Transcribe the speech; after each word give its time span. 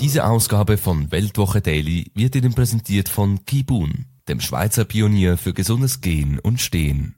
Diese 0.00 0.24
Ausgabe 0.24 0.78
von 0.78 1.12
Weltwoche 1.12 1.60
Daily 1.60 2.10
wird 2.14 2.34
Ihnen 2.34 2.54
präsentiert 2.54 3.10
von 3.10 3.44
Kibun, 3.44 4.06
dem 4.28 4.40
Schweizer 4.40 4.86
Pionier 4.86 5.36
für 5.36 5.52
gesundes 5.52 6.00
Gehen 6.00 6.38
und 6.38 6.58
Stehen. 6.58 7.16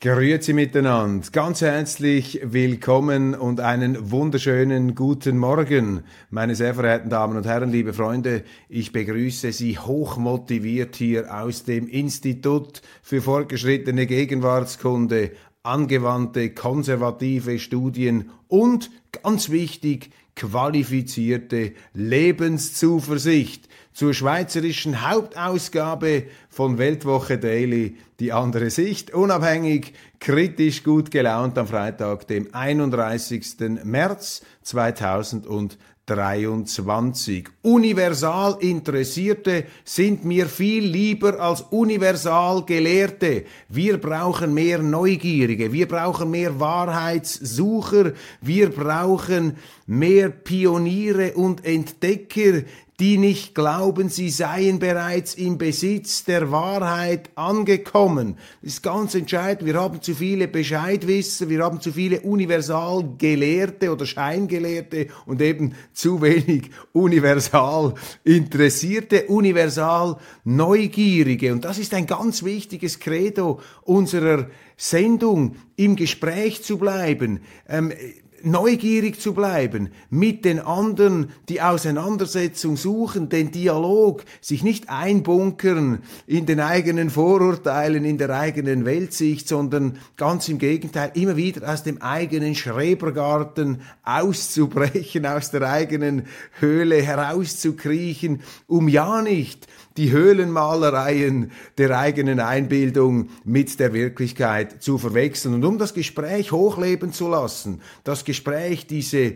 Grüezi 0.00 0.54
miteinander, 0.54 1.28
ganz 1.30 1.60
herzlich 1.60 2.40
willkommen 2.42 3.34
und 3.34 3.60
einen 3.60 4.10
wunderschönen 4.10 4.94
guten 4.94 5.36
Morgen, 5.36 6.02
meine 6.30 6.54
sehr 6.54 6.74
verehrten 6.74 7.10
Damen 7.10 7.36
und 7.36 7.44
Herren, 7.44 7.70
liebe 7.70 7.92
Freunde. 7.92 8.44
Ich 8.70 8.92
begrüße 8.92 9.52
Sie 9.52 9.78
hochmotiviert 9.78 10.96
hier 10.96 11.42
aus 11.42 11.64
dem 11.64 11.88
Institut 11.88 12.80
für 13.02 13.20
fortgeschrittene 13.20 14.06
Gegenwartskunde, 14.06 15.32
angewandte 15.62 16.54
konservative 16.54 17.58
Studien 17.58 18.30
und, 18.48 18.90
ganz 19.22 19.50
wichtig, 19.50 20.10
qualifizierte 20.40 21.72
Lebenszuversicht 21.92 23.68
zur 23.92 24.14
schweizerischen 24.14 25.06
Hauptausgabe 25.06 26.24
von 26.48 26.78
Weltwoche 26.78 27.36
Daily, 27.36 27.98
die 28.20 28.32
andere 28.32 28.70
Sicht, 28.70 29.12
unabhängig, 29.12 29.92
kritisch, 30.18 30.82
gut 30.82 31.10
gelaunt 31.10 31.58
am 31.58 31.66
Freitag, 31.66 32.26
dem 32.28 32.54
31. 32.54 33.82
März 33.84 34.40
2020. 34.62 35.78
23. 36.10 37.48
Universal 37.62 38.56
Interessierte 38.58 39.64
sind 39.84 40.24
mir 40.24 40.46
viel 40.46 40.84
lieber 40.84 41.38
als 41.38 41.60
universal 41.70 42.64
Gelehrte. 42.64 43.44
Wir 43.68 43.98
brauchen 43.98 44.52
mehr 44.52 44.82
Neugierige, 44.82 45.72
wir 45.72 45.86
brauchen 45.86 46.32
mehr 46.32 46.58
Wahrheitssucher, 46.58 48.12
wir 48.40 48.70
brauchen 48.70 49.56
mehr 49.86 50.30
Pioniere 50.30 51.34
und 51.34 51.64
Entdecker, 51.64 52.64
die 53.00 53.16
nicht 53.16 53.54
glauben, 53.54 54.10
sie 54.10 54.28
seien 54.28 54.78
bereits 54.78 55.34
im 55.34 55.56
Besitz 55.56 56.24
der 56.24 56.52
Wahrheit 56.52 57.30
angekommen. 57.34 58.36
Das 58.60 58.74
ist 58.74 58.82
ganz 58.82 59.14
entscheidend. 59.14 59.66
Wir 59.66 59.80
haben 59.80 60.02
zu 60.02 60.14
viele 60.14 60.46
Bescheidwisser, 60.48 61.48
wir 61.48 61.64
haben 61.64 61.80
zu 61.80 61.92
viele 61.92 62.20
universal 62.20 63.16
Gelehrte 63.16 63.90
oder 63.90 64.04
Scheingelehrte 64.04 65.06
und 65.24 65.40
eben 65.40 65.74
zu 65.94 66.20
wenig 66.20 66.70
universal 66.92 67.94
Interessierte, 68.22 69.24
universal 69.28 70.18
Neugierige. 70.44 71.52
Und 71.52 71.64
das 71.64 71.78
ist 71.78 71.94
ein 71.94 72.06
ganz 72.06 72.44
wichtiges 72.44 73.00
Credo 73.00 73.60
unserer 73.82 74.48
Sendung, 74.76 75.56
im 75.76 75.96
Gespräch 75.96 76.62
zu 76.62 76.76
bleiben. 76.76 77.40
Ähm, 77.66 77.92
neugierig 78.42 79.20
zu 79.20 79.34
bleiben, 79.34 79.90
mit 80.10 80.44
den 80.44 80.58
anderen 80.58 81.30
die 81.48 81.60
Auseinandersetzung 81.60 82.76
suchen, 82.76 83.28
den 83.28 83.50
Dialog, 83.50 84.24
sich 84.40 84.62
nicht 84.62 84.88
einbunkern 84.88 86.00
in 86.26 86.46
den 86.46 86.60
eigenen 86.60 87.10
Vorurteilen, 87.10 88.04
in 88.04 88.18
der 88.18 88.30
eigenen 88.30 88.84
Weltsicht, 88.84 89.48
sondern 89.48 89.98
ganz 90.16 90.48
im 90.48 90.58
Gegenteil, 90.58 91.12
immer 91.14 91.36
wieder 91.36 91.72
aus 91.72 91.82
dem 91.82 92.00
eigenen 92.02 92.54
Schrebergarten 92.54 93.82
auszubrechen, 94.04 95.26
aus 95.26 95.50
der 95.50 95.62
eigenen 95.70 96.26
Höhle 96.58 97.02
herauszukriechen, 97.02 98.42
um 98.66 98.88
ja 98.88 99.22
nicht 99.22 99.66
die 99.96 100.12
Höhlenmalereien 100.12 101.50
der 101.76 101.98
eigenen 101.98 102.40
Einbildung 102.40 103.28
mit 103.44 103.78
der 103.80 103.92
Wirklichkeit 103.92 104.82
zu 104.82 104.98
verwechseln. 104.98 105.54
Und 105.54 105.64
um 105.64 105.78
das 105.78 105.94
Gespräch 105.94 106.52
hochleben 106.52 107.12
zu 107.12 107.28
lassen, 107.28 107.82
das 108.04 108.24
Gespräch, 108.30 108.86
diese 108.86 109.34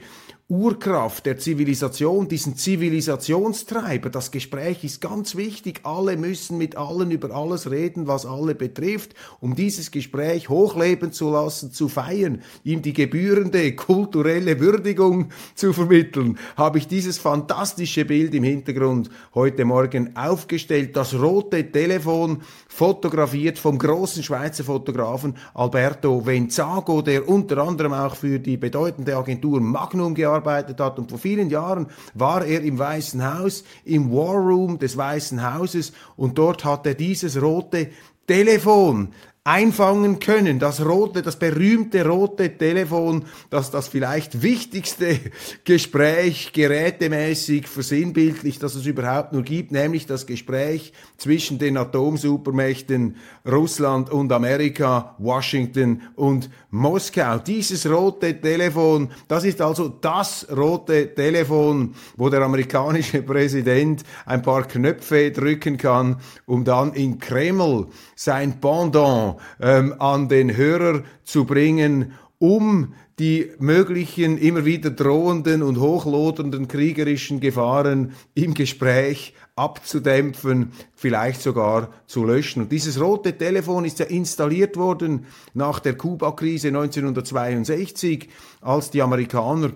Urkraft 0.51 1.25
der 1.25 1.39
Zivilisation, 1.39 2.29
diesen 2.29 2.55
Zivilisationstreiber. 2.55 4.11
Das 4.11 4.31
Gespräch 4.31 4.85
ist 4.85 5.01
ganz 5.01 5.37
wichtig. 5.37 5.81
Alle 5.85 6.19
müssen 6.19 6.59
mit 6.59 6.77
allen 6.77 7.11
über 7.11 7.31
alles 7.31 7.71
reden, 7.71 8.07
was 8.07 8.27
alle 8.27 8.55
betrifft, 8.55 9.15
um 9.41 9.55
dieses 9.55 9.91
Gespräch 9.91 10.51
hochleben 10.51 11.13
zu 11.13 11.31
lassen, 11.31 11.73
zu 11.73 11.89
feiern, 11.89 12.43
ihm 12.63 12.83
die 12.83 12.93
gebührende 12.93 13.75
kulturelle 13.75 14.61
Würdigung 14.61 15.31
zu 15.55 15.73
vermitteln. 15.73 16.39
Habe 16.59 16.77
ich 16.77 16.89
dieses 16.89 17.17
fantastische 17.17 18.05
Bild 18.05 18.35
im 18.35 18.45
Hintergrund 18.45 19.09
heute 19.35 19.65
Morgen 19.65 20.15
aufgestellt. 20.15 20.95
Das 20.95 21.15
rote 21.15 21.73
Telefon 21.73 22.43
fotografiert 22.69 23.59
vom 23.59 23.79
großen 23.79 24.23
Schweizer 24.23 24.65
Fotografen 24.65 25.37
Alberto 25.55 26.27
Venzago, 26.27 27.01
der 27.01 27.27
unter 27.27 27.57
anderem 27.67 27.95
auch 27.95 28.15
für 28.15 28.39
die 28.39 28.59
bedeutende 28.59 29.17
Agentur 29.17 29.59
Magnum 29.63 30.15
gearbeitet 30.15 30.34
gearbeitet 30.35 30.81
hat. 30.81 30.99
Und 30.99 31.11
vor 31.11 31.19
vielen 31.19 31.51
Jahren 31.51 31.87
war 32.15 32.45
er 32.45 32.63
im 32.63 32.79
Weißen 32.79 33.39
Haus, 33.39 33.65
im 33.85 34.13
War 34.13 34.37
Room 34.37 34.79
des 34.79 34.97
Weißen 34.97 35.55
Hauses 35.55 35.93
und 36.17 36.39
dort 36.39 36.65
hat 36.65 36.87
er 36.87 36.95
dieses 36.95 37.41
rote 37.41 37.91
Telefon 38.27 39.09
einfangen 39.47 40.21
können. 40.21 40.59
Das 40.59 40.83
rote, 40.83 41.21
das 41.21 41.39
berühmte 41.39 42.07
rote 42.07 42.57
Telefon, 42.57 43.27
das 43.51 43.71
das 43.71 43.89
vielleicht 43.89 44.41
wichtigste 44.41 45.21
Gespräch 45.65 46.55
gerätemäßig 46.55 47.69
versinnbildlich, 47.69 48.59
das 48.59 48.75
es 48.75 48.87
überhaupt 48.87 49.35
nur 49.35 49.43
gibt, 49.43 49.71
nämlich 49.71 50.07
das 50.07 50.25
Gespräch 50.25 50.95
zwischen 51.19 51.59
den 51.59 51.77
Atomsupermächten 51.77 53.17
Russland 53.47 54.11
und 54.11 54.33
Amerika, 54.33 55.15
Washington 55.19 56.01
und 56.17 56.49
Moskau. 56.71 57.37
Dieses 57.37 57.87
rote 57.87 58.41
Telefon, 58.41 59.11
das 59.29 59.45
ist 59.45 59.61
also 59.61 59.89
das 59.89 60.47
rote 60.57 61.15
Telefon, 61.15 61.95
wo 62.17 62.31
der 62.31 62.41
amerikanische 62.41 63.21
Präsident 63.23 64.05
ein 64.25 64.41
paar 64.41 64.67
Knöpfe 64.67 65.33
drücken 65.33 65.77
kann, 65.77 66.17
um 66.47 66.65
dann 66.65 66.95
in 66.95 67.19
Kreml 67.19 67.89
sein 68.17 68.59
Pendant 68.59 69.34
ähm, 69.61 69.95
an 69.99 70.29
den 70.29 70.57
Hörer 70.57 71.03
zu 71.25 71.45
bringen, 71.45 72.13
um 72.39 72.95
die 73.19 73.53
möglichen 73.59 74.39
immer 74.39 74.65
wieder 74.65 74.91
drohenden 74.91 75.63
und 75.63 75.79
hochlodernden 75.79 76.67
kriegerischen 76.67 77.39
Gefahren 77.39 78.13
im 78.35 78.55
Gespräch 78.55 79.35
abzudämpfen, 79.55 80.73
vielleicht 80.97 81.41
sogar 81.41 81.91
zu 82.07 82.25
löschen. 82.25 82.63
Und 82.63 82.73
dieses 82.73 83.01
rote 83.01 83.39
Telefon 83.39 83.85
ist 83.85 84.01
ja 84.01 84.07
installiert 84.07 84.77
worden 84.77 85.27
nach 85.55 85.79
der 85.79 85.95
Kuba-Krise 85.95 86.69
1962, 86.69 88.29
als 88.61 88.91
die 88.91 89.01
Amerikaner 89.01 89.71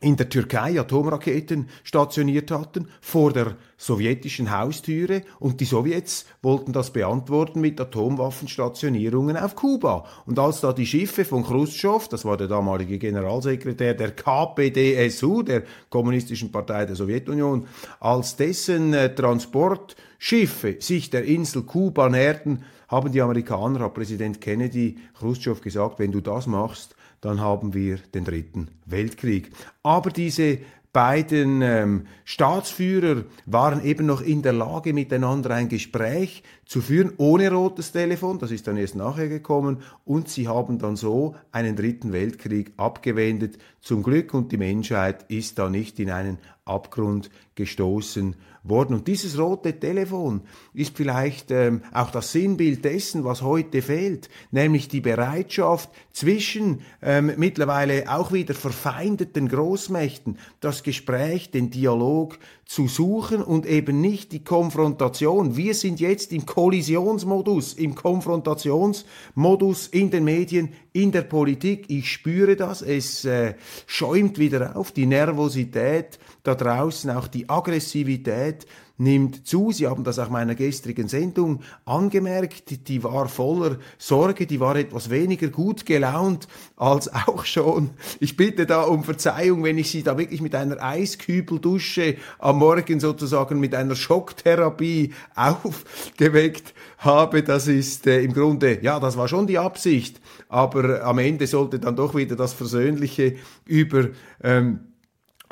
in 0.00 0.16
der 0.16 0.28
Türkei 0.28 0.78
Atomraketen 0.78 1.68
stationiert 1.82 2.50
hatten, 2.50 2.88
vor 3.00 3.32
der 3.32 3.56
sowjetischen 3.78 4.50
Haustüre 4.50 5.22
und 5.38 5.60
die 5.60 5.64
Sowjets 5.64 6.26
wollten 6.42 6.72
das 6.72 6.90
beantworten 6.90 7.60
mit 7.60 7.80
Atomwaffenstationierungen 7.80 9.36
auf 9.36 9.56
Kuba. 9.56 10.04
Und 10.26 10.38
als 10.38 10.60
da 10.60 10.72
die 10.72 10.86
Schiffe 10.86 11.24
von 11.24 11.44
Khrushchev, 11.44 12.08
das 12.08 12.24
war 12.24 12.36
der 12.36 12.48
damalige 12.48 12.98
Generalsekretär 12.98 13.94
der 13.94 14.12
KPDSU, 14.12 15.42
der 15.42 15.62
Kommunistischen 15.88 16.52
Partei 16.52 16.84
der 16.84 16.96
Sowjetunion, 16.96 17.66
als 18.00 18.36
dessen 18.36 18.92
äh, 18.92 19.14
Transportschiffe 19.14 20.76
sich 20.78 21.08
der 21.08 21.24
Insel 21.24 21.62
Kuba 21.62 22.08
näherten, 22.10 22.64
haben 22.88 23.12
die 23.12 23.22
Amerikaner, 23.22 23.80
hat 23.80 23.94
Präsident 23.94 24.40
Kennedy 24.40 24.98
Khrushchev 25.18 25.60
gesagt, 25.60 25.98
wenn 25.98 26.12
du 26.12 26.20
das 26.20 26.46
machst, 26.46 26.95
dann 27.20 27.40
haben 27.40 27.74
wir 27.74 27.98
den 28.14 28.24
dritten 28.24 28.68
Weltkrieg. 28.84 29.50
Aber 29.82 30.10
diese 30.10 30.58
beiden 30.96 31.60
ähm, 31.60 32.06
Staatsführer 32.24 33.24
waren 33.44 33.84
eben 33.84 34.06
noch 34.06 34.22
in 34.22 34.40
der 34.40 34.54
Lage, 34.54 34.94
miteinander 34.94 35.50
ein 35.50 35.68
Gespräch 35.68 36.42
zu 36.64 36.80
führen, 36.80 37.12
ohne 37.18 37.50
rotes 37.50 37.92
Telefon, 37.92 38.38
das 38.38 38.50
ist 38.50 38.66
dann 38.66 38.78
erst 38.78 38.96
nachher 38.96 39.28
gekommen, 39.28 39.82
und 40.06 40.30
sie 40.30 40.48
haben 40.48 40.78
dann 40.78 40.96
so 40.96 41.34
einen 41.52 41.76
dritten 41.76 42.14
Weltkrieg 42.14 42.72
abgewendet, 42.78 43.58
zum 43.82 44.02
Glück, 44.02 44.32
und 44.32 44.52
die 44.52 44.56
Menschheit 44.56 45.26
ist 45.28 45.58
da 45.58 45.68
nicht 45.68 46.00
in 46.00 46.10
einen 46.10 46.38
Abgrund 46.64 47.28
gestoßen 47.56 48.34
worden. 48.68 48.94
Und 48.94 49.08
dieses 49.08 49.38
rote 49.38 49.78
Telefon 49.78 50.42
ist 50.74 50.96
vielleicht 50.96 51.50
ähm, 51.50 51.82
auch 51.92 52.10
das 52.10 52.32
Sinnbild 52.32 52.84
dessen, 52.84 53.24
was 53.24 53.42
heute 53.42 53.82
fehlt, 53.82 54.28
nämlich 54.50 54.88
die 54.88 55.00
Bereitschaft 55.00 55.90
zwischen 56.12 56.80
ähm, 57.02 57.32
mittlerweile 57.36 58.04
auch 58.14 58.32
wieder 58.32 58.54
verfeindeten 58.54 59.48
Großmächten, 59.48 60.38
das 60.60 60.82
Gespräch, 60.82 61.50
den 61.50 61.70
Dialog 61.70 62.38
zu 62.64 62.88
suchen 62.88 63.42
und 63.42 63.64
eben 63.64 64.00
nicht 64.00 64.32
die 64.32 64.42
Konfrontation. 64.42 65.56
Wir 65.56 65.74
sind 65.74 66.00
jetzt 66.00 66.32
im 66.32 66.46
Kollisionsmodus, 66.46 67.74
im 67.74 67.94
Konfrontationsmodus 67.94 69.86
in 69.86 70.10
den 70.10 70.24
Medien, 70.24 70.70
in 71.02 71.12
der 71.12 71.22
Politik. 71.22 71.84
Ich 71.88 72.10
spüre 72.10 72.56
das, 72.56 72.80
es 72.80 73.24
äh, 73.24 73.54
schäumt 73.86 74.38
wieder 74.38 74.76
auf, 74.76 74.92
die 74.92 75.06
Nervosität 75.06 76.18
da 76.42 76.54
draußen, 76.54 77.10
auch 77.10 77.28
die 77.28 77.48
Aggressivität 77.50 78.66
nimmt 78.98 79.46
zu. 79.46 79.72
Sie 79.72 79.86
haben 79.86 80.04
das 80.04 80.18
auch 80.18 80.30
meiner 80.30 80.54
gestrigen 80.54 81.08
Sendung 81.08 81.60
angemerkt. 81.84 82.88
Die 82.88 83.02
war 83.04 83.28
voller 83.28 83.78
Sorge, 83.98 84.46
die 84.46 84.60
war 84.60 84.76
etwas 84.76 85.10
weniger 85.10 85.48
gut 85.48 85.86
gelaunt 85.86 86.48
als 86.76 87.12
auch 87.12 87.44
schon. 87.44 87.90
Ich 88.20 88.36
bitte 88.36 88.66
da 88.66 88.82
um 88.82 89.04
Verzeihung, 89.04 89.64
wenn 89.64 89.78
ich 89.78 89.90
Sie 89.90 90.02
da 90.02 90.16
wirklich 90.18 90.40
mit 90.40 90.54
einer 90.54 90.82
Eiskübeldusche 90.82 92.16
am 92.38 92.58
Morgen 92.58 93.00
sozusagen 93.00 93.60
mit 93.60 93.74
einer 93.74 93.96
Schocktherapie 93.96 95.12
aufgeweckt 95.34 96.74
habe. 96.98 97.42
Das 97.42 97.68
ist 97.68 98.06
äh, 98.06 98.22
im 98.22 98.32
Grunde, 98.32 98.82
ja, 98.82 98.98
das 99.00 99.16
war 99.16 99.28
schon 99.28 99.46
die 99.46 99.58
Absicht. 99.58 100.20
Aber 100.48 101.04
am 101.04 101.18
Ende 101.18 101.46
sollte 101.46 101.78
dann 101.78 101.96
doch 101.96 102.14
wieder 102.14 102.36
das 102.36 102.52
Versöhnliche 102.52 103.36
über 103.66 104.08
ähm, 104.42 104.80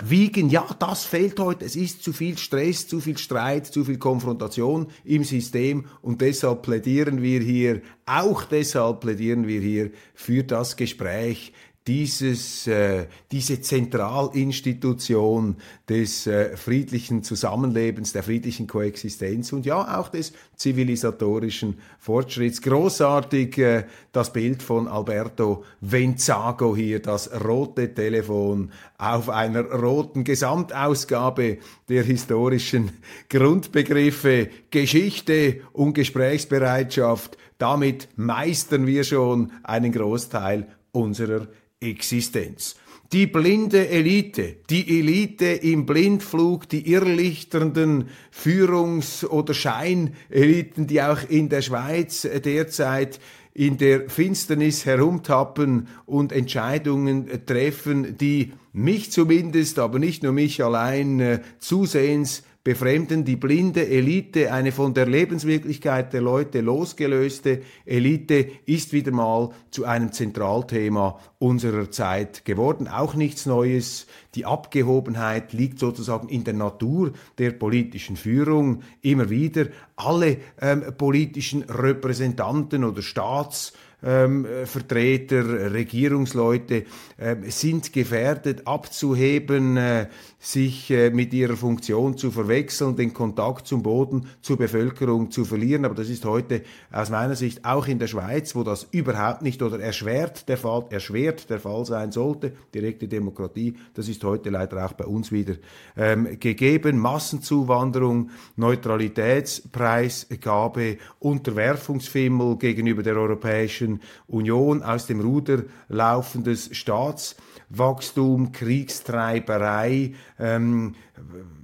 wiegen, 0.02 0.50
ja, 0.50 0.67
das 0.79 1.05
fehlt 1.05 1.38
heute, 1.38 1.64
es 1.64 1.76
ist 1.76 2.02
zu 2.02 2.12
viel 2.12 2.37
Stress, 2.38 2.88
zu 2.88 3.00
viel 3.00 3.17
Streit, 3.17 3.67
zu 3.67 3.85
viel 3.85 3.99
Konfrontation 3.99 4.88
im 5.05 5.25
System. 5.25 5.87
Und 6.02 6.20
deshalb 6.20 6.62
plädieren 6.62 7.23
wir 7.23 7.41
hier, 7.41 7.81
auch 8.06 8.44
deshalb 8.44 9.00
plädieren 9.00 9.46
wir 9.46 9.61
hier 9.61 9.91
für 10.14 10.43
das 10.43 10.76
Gespräch, 10.76 11.52
dieses, 11.87 12.67
äh, 12.67 13.07
diese 13.31 13.61
Zentralinstitution 13.61 15.57
des 15.87 16.27
äh, 16.27 16.57
friedlichen 16.57 17.23
Zusammenlebens, 17.23 18.15
der 18.15 18.23
friedlichen 18.23 18.67
Koexistenz 18.67 19.53
und 19.53 19.67
ja 19.67 20.01
auch 20.01 20.09
des 20.09 20.33
zivilisatorischen 20.57 21.79
Fortschritts. 21.99 22.63
Großartig 22.63 23.59
äh, 23.59 23.85
das 24.13 24.33
Bild 24.33 24.63
von 24.63 24.89
Alberto 24.89 25.65
Venzago 25.83 26.75
hier, 26.75 27.03
das 27.03 27.31
rote 27.45 27.93
Telefon 27.93 28.71
auf 28.97 29.29
einer 29.29 29.65
roten 29.65 30.25
Gesamtausgabe 30.25 31.59
der 31.91 32.03
historischen 32.03 32.93
Grundbegriffe 33.29 34.49
Geschichte 34.71 35.61
und 35.75 35.93
Gesprächsbereitschaft. 35.93 37.37
Damit 37.59 38.09
meistern 38.17 38.87
wir 38.87 39.05
schon 39.05 39.53
einen 39.63 39.93
Großteil 39.93 40.67
unserer 40.93 41.49
Existenz. 41.91 42.77
Die 43.13 43.27
blinde 43.27 43.89
Elite, 43.89 44.57
die 44.71 44.99
Elite 44.99 45.47
im 45.47 45.87
Blindflug, 45.87 46.69
die 46.69 46.91
irrlichternden 46.91 48.09
Führungs- 48.31 49.25
oder 49.25 49.55
Scheineliten, 49.55 50.87
die 50.87 51.01
auch 51.01 51.21
in 51.29 51.49
der 51.49 51.63
Schweiz 51.63 52.23
derzeit 52.45 53.21
in 53.53 53.79
der 53.79 54.11
Finsternis 54.11 54.85
herumtappen 54.85 55.87
und 56.07 56.33
Entscheidungen 56.33 57.47
treffen, 57.47 58.19
die 58.19 58.53
mich 58.73 59.13
zumindest, 59.13 59.79
aber 59.79 60.01
nicht 60.01 60.25
nur 60.25 60.33
mich 60.33 60.65
allein, 60.65 61.21
äh, 61.21 61.41
zusehends 61.61 62.43
befremden 62.64 63.26
die 63.26 63.37
blinde 63.37 63.87
Elite, 63.87 64.50
eine 64.50 64.72
von 64.72 64.94
der 64.94 65.05
Lebenswirklichkeit 65.05 66.14
der 66.14 66.22
Leute 66.22 66.62
losgelöste 66.62 67.61
Elite, 67.84 68.49
ist 68.64 68.94
wieder 68.94 69.12
mal 69.12 69.50
zu 69.70 69.84
einem 69.84 70.12
Zentralthema 70.12 71.20
unserer 71.38 71.90
Zeit 71.90 72.46
geworden. 72.46 72.88
Auch 72.88 73.14
nichts 73.14 73.44
Neues. 73.44 74.06
Die 74.34 74.46
Abgehobenheit 74.46 75.52
liegt 75.52 75.78
sozusagen 75.78 76.31
in 76.31 76.44
der 76.44 76.55
Natur 76.55 77.12
der 77.37 77.50
politischen 77.50 78.16
Führung. 78.16 78.82
Immer 79.02 79.28
wieder 79.28 79.66
alle 79.96 80.38
ähm, 80.58 80.84
politischen 80.96 81.64
Repräsentanten 81.64 82.82
oder 82.82 83.02
Staats 83.02 83.75
ähm, 84.05 84.47
Vertreter, 84.65 85.73
Regierungsleute 85.73 86.85
äh, 87.17 87.37
sind 87.49 87.93
gefährdet, 87.93 88.67
abzuheben, 88.67 89.77
äh, 89.77 90.09
sich 90.39 90.91
äh, 90.91 91.11
mit 91.11 91.33
ihrer 91.33 91.56
Funktion 91.56 92.19
zu 92.19 92.31
verwechseln, 92.31 92.97
den 92.97 93.15
Kontakt 93.15 93.67
zum 93.67 93.83
Boden, 93.83 94.29
zur 94.43 94.59
Bevölkerung 94.59 95.31
zu 95.31 95.47
verlieren. 95.47 95.87
Aber 95.87 95.95
das 95.95 96.11
ist 96.11 96.27
heute 96.27 96.62
aus 96.93 97.09
meiner 97.09 97.35
Sicht 97.35 97.65
auch 97.65 97.87
in 97.87 97.99
der 97.99 98.09
Schweiz, 98.09 98.55
wo 98.55 98.62
das 98.62 98.87
überhaupt 98.91 99.41
nicht 99.41 99.62
oder 99.62 99.81
erschwert 99.81 100.49
der 100.49 100.59
Fall, 100.59 100.85
erschwert 100.91 101.49
der 101.49 101.61
Fall 101.61 101.87
sein 101.87 102.12
sollte, 102.12 102.53
direkte 102.75 103.09
Demokratie, 103.09 103.77
das 103.95 104.09
ist 104.09 104.23
heute 104.23 104.50
leider 104.50 104.85
auch 104.85 104.93
bei 104.93 105.07
uns 105.07 105.33
wieder 105.33 105.55
ähm, 105.97 106.39
gegeben. 106.39 106.99
Massenzuwanderung, 106.99 108.29
Neutralitätspreisgabe, 108.57 110.99
Unterwerfungsfimmel 111.21 112.59
gegenüber 112.59 113.03
der 113.03 113.17
Europäischen 113.17 113.94
Union, 114.26 114.82
aus 114.82 115.06
dem 115.06 115.20
Ruder 115.20 115.64
laufendes 115.88 116.76
Staats 116.76 117.37
Wachstum, 117.70 118.52
Kriegstreiberei, 118.52 120.14
ähm, 120.38 120.94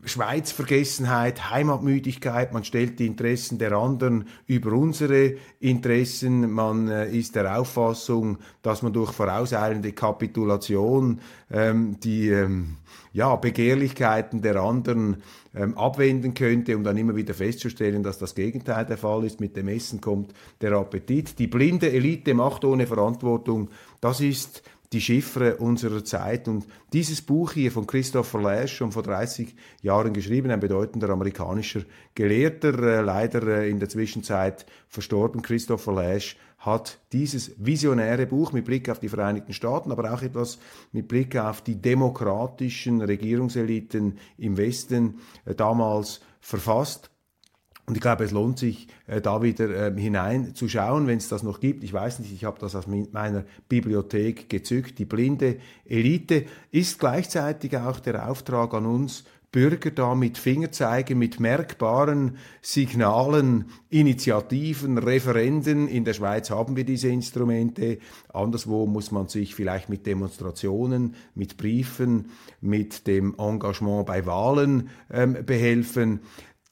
Schweizvergessenheit, 0.04 1.50
Heimatmüdigkeit, 1.50 2.52
man 2.52 2.64
stellt 2.64 2.98
die 2.98 3.06
Interessen 3.06 3.58
der 3.58 3.72
anderen 3.72 4.26
über 4.46 4.72
unsere 4.72 5.34
Interessen, 5.58 6.52
man 6.52 6.88
äh, 6.88 7.10
ist 7.10 7.34
der 7.34 7.58
Auffassung, 7.58 8.38
dass 8.62 8.82
man 8.82 8.92
durch 8.92 9.12
vorauseilende 9.12 9.92
Kapitulation 9.92 11.20
ähm, 11.50 11.98
die 12.00 12.28
ähm, 12.28 12.76
ja, 13.12 13.34
Begehrlichkeiten 13.36 14.40
der 14.40 14.56
anderen 14.56 15.22
ähm, 15.54 15.76
abwenden 15.76 16.34
könnte, 16.34 16.76
um 16.76 16.84
dann 16.84 16.96
immer 16.96 17.16
wieder 17.16 17.34
festzustellen, 17.34 18.02
dass 18.02 18.18
das 18.18 18.34
Gegenteil 18.34 18.86
der 18.86 18.98
Fall 18.98 19.24
ist. 19.24 19.40
Mit 19.40 19.56
dem 19.56 19.68
Essen 19.68 20.00
kommt 20.00 20.32
der 20.60 20.72
Appetit. 20.72 21.38
Die 21.38 21.48
blinde 21.48 21.90
Elite 21.90 22.34
macht 22.34 22.64
ohne 22.64 22.86
Verantwortung. 22.86 23.68
Das 24.00 24.20
ist 24.20 24.62
die 24.92 25.00
Chiffre 25.00 25.56
unserer 25.56 26.04
Zeit. 26.04 26.48
Und 26.48 26.66
dieses 26.92 27.22
Buch 27.22 27.52
hier 27.52 27.70
von 27.70 27.86
Christopher 27.86 28.40
Lash, 28.40 28.76
schon 28.76 28.92
vor 28.92 29.02
30 29.02 29.54
Jahren 29.82 30.12
geschrieben, 30.12 30.50
ein 30.50 30.60
bedeutender 30.60 31.10
amerikanischer 31.10 31.82
Gelehrter, 32.14 32.78
äh, 32.82 33.00
leider 33.00 33.46
äh, 33.46 33.70
in 33.70 33.78
der 33.78 33.88
Zwischenzeit 33.88 34.66
verstorben, 34.88 35.42
Christopher 35.42 35.92
Lash, 35.92 36.36
hat 36.58 36.98
dieses 37.12 37.52
visionäre 37.56 38.26
Buch 38.26 38.52
mit 38.52 38.66
Blick 38.66 38.90
auf 38.90 39.00
die 39.00 39.08
Vereinigten 39.08 39.54
Staaten, 39.54 39.92
aber 39.92 40.12
auch 40.12 40.22
etwas 40.22 40.58
mit 40.92 41.08
Blick 41.08 41.36
auf 41.36 41.62
die 41.62 41.80
demokratischen 41.80 43.00
Regierungseliten 43.00 44.18
im 44.36 44.56
Westen 44.56 45.20
äh, 45.44 45.54
damals 45.54 46.20
verfasst. 46.40 47.09
Und 47.86 47.96
ich 47.96 48.00
glaube, 48.00 48.24
es 48.24 48.30
lohnt 48.30 48.58
sich, 48.58 48.88
äh, 49.06 49.20
da 49.20 49.42
wieder 49.42 49.88
äh, 49.88 50.00
hineinzuschauen, 50.00 51.06
wenn 51.06 51.18
es 51.18 51.28
das 51.28 51.42
noch 51.42 51.60
gibt. 51.60 51.82
Ich 51.84 51.92
weiß 51.92 52.20
nicht, 52.20 52.32
ich 52.32 52.44
habe 52.44 52.58
das 52.60 52.74
aus 52.74 52.86
meiner 52.86 53.44
Bibliothek 53.68 54.48
gezückt. 54.48 54.98
Die 54.98 55.04
blinde 55.04 55.56
Elite 55.84 56.46
ist 56.70 56.98
gleichzeitig 56.98 57.76
auch 57.76 58.00
der 58.00 58.28
Auftrag 58.28 58.74
an 58.74 58.86
uns, 58.86 59.24
Bürger 59.52 59.90
da 59.90 60.14
mit 60.14 60.38
Fingerzeigen, 60.38 61.18
mit 61.18 61.40
merkbaren 61.40 62.36
Signalen, 62.62 63.64
Initiativen, 63.88 64.96
Referenden. 64.96 65.88
In 65.88 66.04
der 66.04 66.12
Schweiz 66.12 66.50
haben 66.50 66.76
wir 66.76 66.84
diese 66.84 67.08
Instrumente. 67.08 67.98
Anderswo 68.32 68.86
muss 68.86 69.10
man 69.10 69.26
sich 69.26 69.56
vielleicht 69.56 69.88
mit 69.88 70.06
Demonstrationen, 70.06 71.16
mit 71.34 71.56
Briefen, 71.56 72.26
mit 72.60 73.08
dem 73.08 73.34
Engagement 73.38 74.06
bei 74.06 74.24
Wahlen 74.24 74.90
ähm, 75.10 75.36
behelfen. 75.44 76.20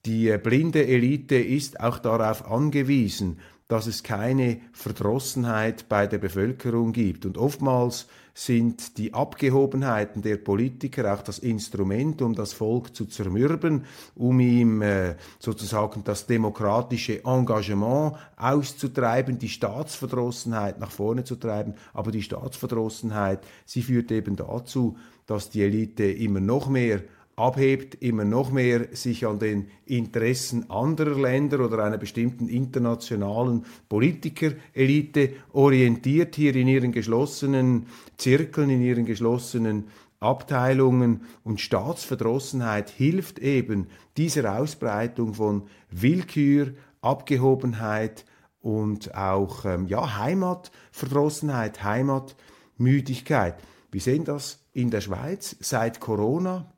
Die 0.07 0.29
äh, 0.29 0.39
blinde 0.39 0.87
Elite 0.87 1.37
ist 1.37 1.81
auch 1.81 1.99
darauf 1.99 2.51
angewiesen, 2.51 3.39
dass 3.69 3.87
es 3.87 4.03
keine 4.03 4.61
Verdrossenheit 4.73 5.89
bei 5.91 6.07
der 6.07 6.19
Bevölkerung 6.19 6.93
gibt. 6.93 7.27
Und 7.27 7.37
oftmals 7.37 8.07
sind 8.33 8.97
die 8.97 9.13
Abgehobenheiten 9.13 10.23
der 10.23 10.37
Politiker 10.37 11.13
auch 11.13 11.23
das 11.23 11.39
Instrument, 11.41 12.23
um 12.23 12.35
das 12.35 12.55
Volk 12.55 12.95
zu 12.95 13.05
zermürben, 13.05 13.85
um 14.15 14.41
ihm 14.41 14.81
äh, 14.81 15.17
sozusagen 15.39 16.03
das 16.05 16.27
demokratische 16.27 17.25
Engagement 17.25 18.17
auszutreiben, 18.37 19.39
die 19.39 19.49
Staatsverdrossenheit 19.49 20.79
nach 20.79 20.93
vorne 20.93 21.25
zu 21.25 21.37
treiben. 21.37 21.75
Aber 21.93 22.11
die 22.11 22.23
Staatsverdrossenheit, 22.23 23.41
sie 23.67 23.83
führt 23.83 24.11
eben 24.13 24.37
dazu, 24.37 24.97
dass 25.27 25.51
die 25.51 25.63
Elite 25.63 26.05
immer 26.05 26.41
noch 26.41 26.69
mehr 26.69 27.03
abhebt, 27.39 28.03
immer 28.03 28.25
noch 28.25 28.51
mehr 28.51 28.89
sich 28.93 29.27
an 29.27 29.39
den 29.39 29.69
Interessen 29.87 30.69
anderer 30.71 31.19
Länder 31.19 31.65
oder 31.65 31.85
einer 31.85 31.99
bestimmten 31.99 32.49
internationalen 32.49 33.65
Politikerelite 33.89 35.35
orientiert, 35.53 36.35
hier 36.35 36.55
in 36.57 36.69
ihren 36.69 36.93
geschlossenen 36.93 37.87
Zirkeln, 38.17 38.71
in 38.71 38.83
ihren 38.83 39.05
geschlossenen 39.05 39.85
Abteilungen 40.21 41.23
und 41.45 41.61
Staatsverdrossenheit 41.61 42.91
hilft 42.91 43.39
eben 43.39 43.87
dieser 44.17 44.59
Ausbreitung 44.59 45.35
von 45.35 45.69
Willkür, 45.91 46.73
Abgehobenheit 47.01 48.25
und 48.61 49.15
auch 49.15 49.65
ähm, 49.65 49.87
ja, 49.87 50.19
Heimatverdrossenheit, 50.19 51.85
Heimatmüdigkeit. 51.85 53.55
Wir 53.93 54.01
sehen 54.01 54.25
das 54.25 54.65
in 54.73 54.91
der 54.91 55.01
Schweiz 55.01 55.57
seit 55.61 56.01
Corona 56.01 56.73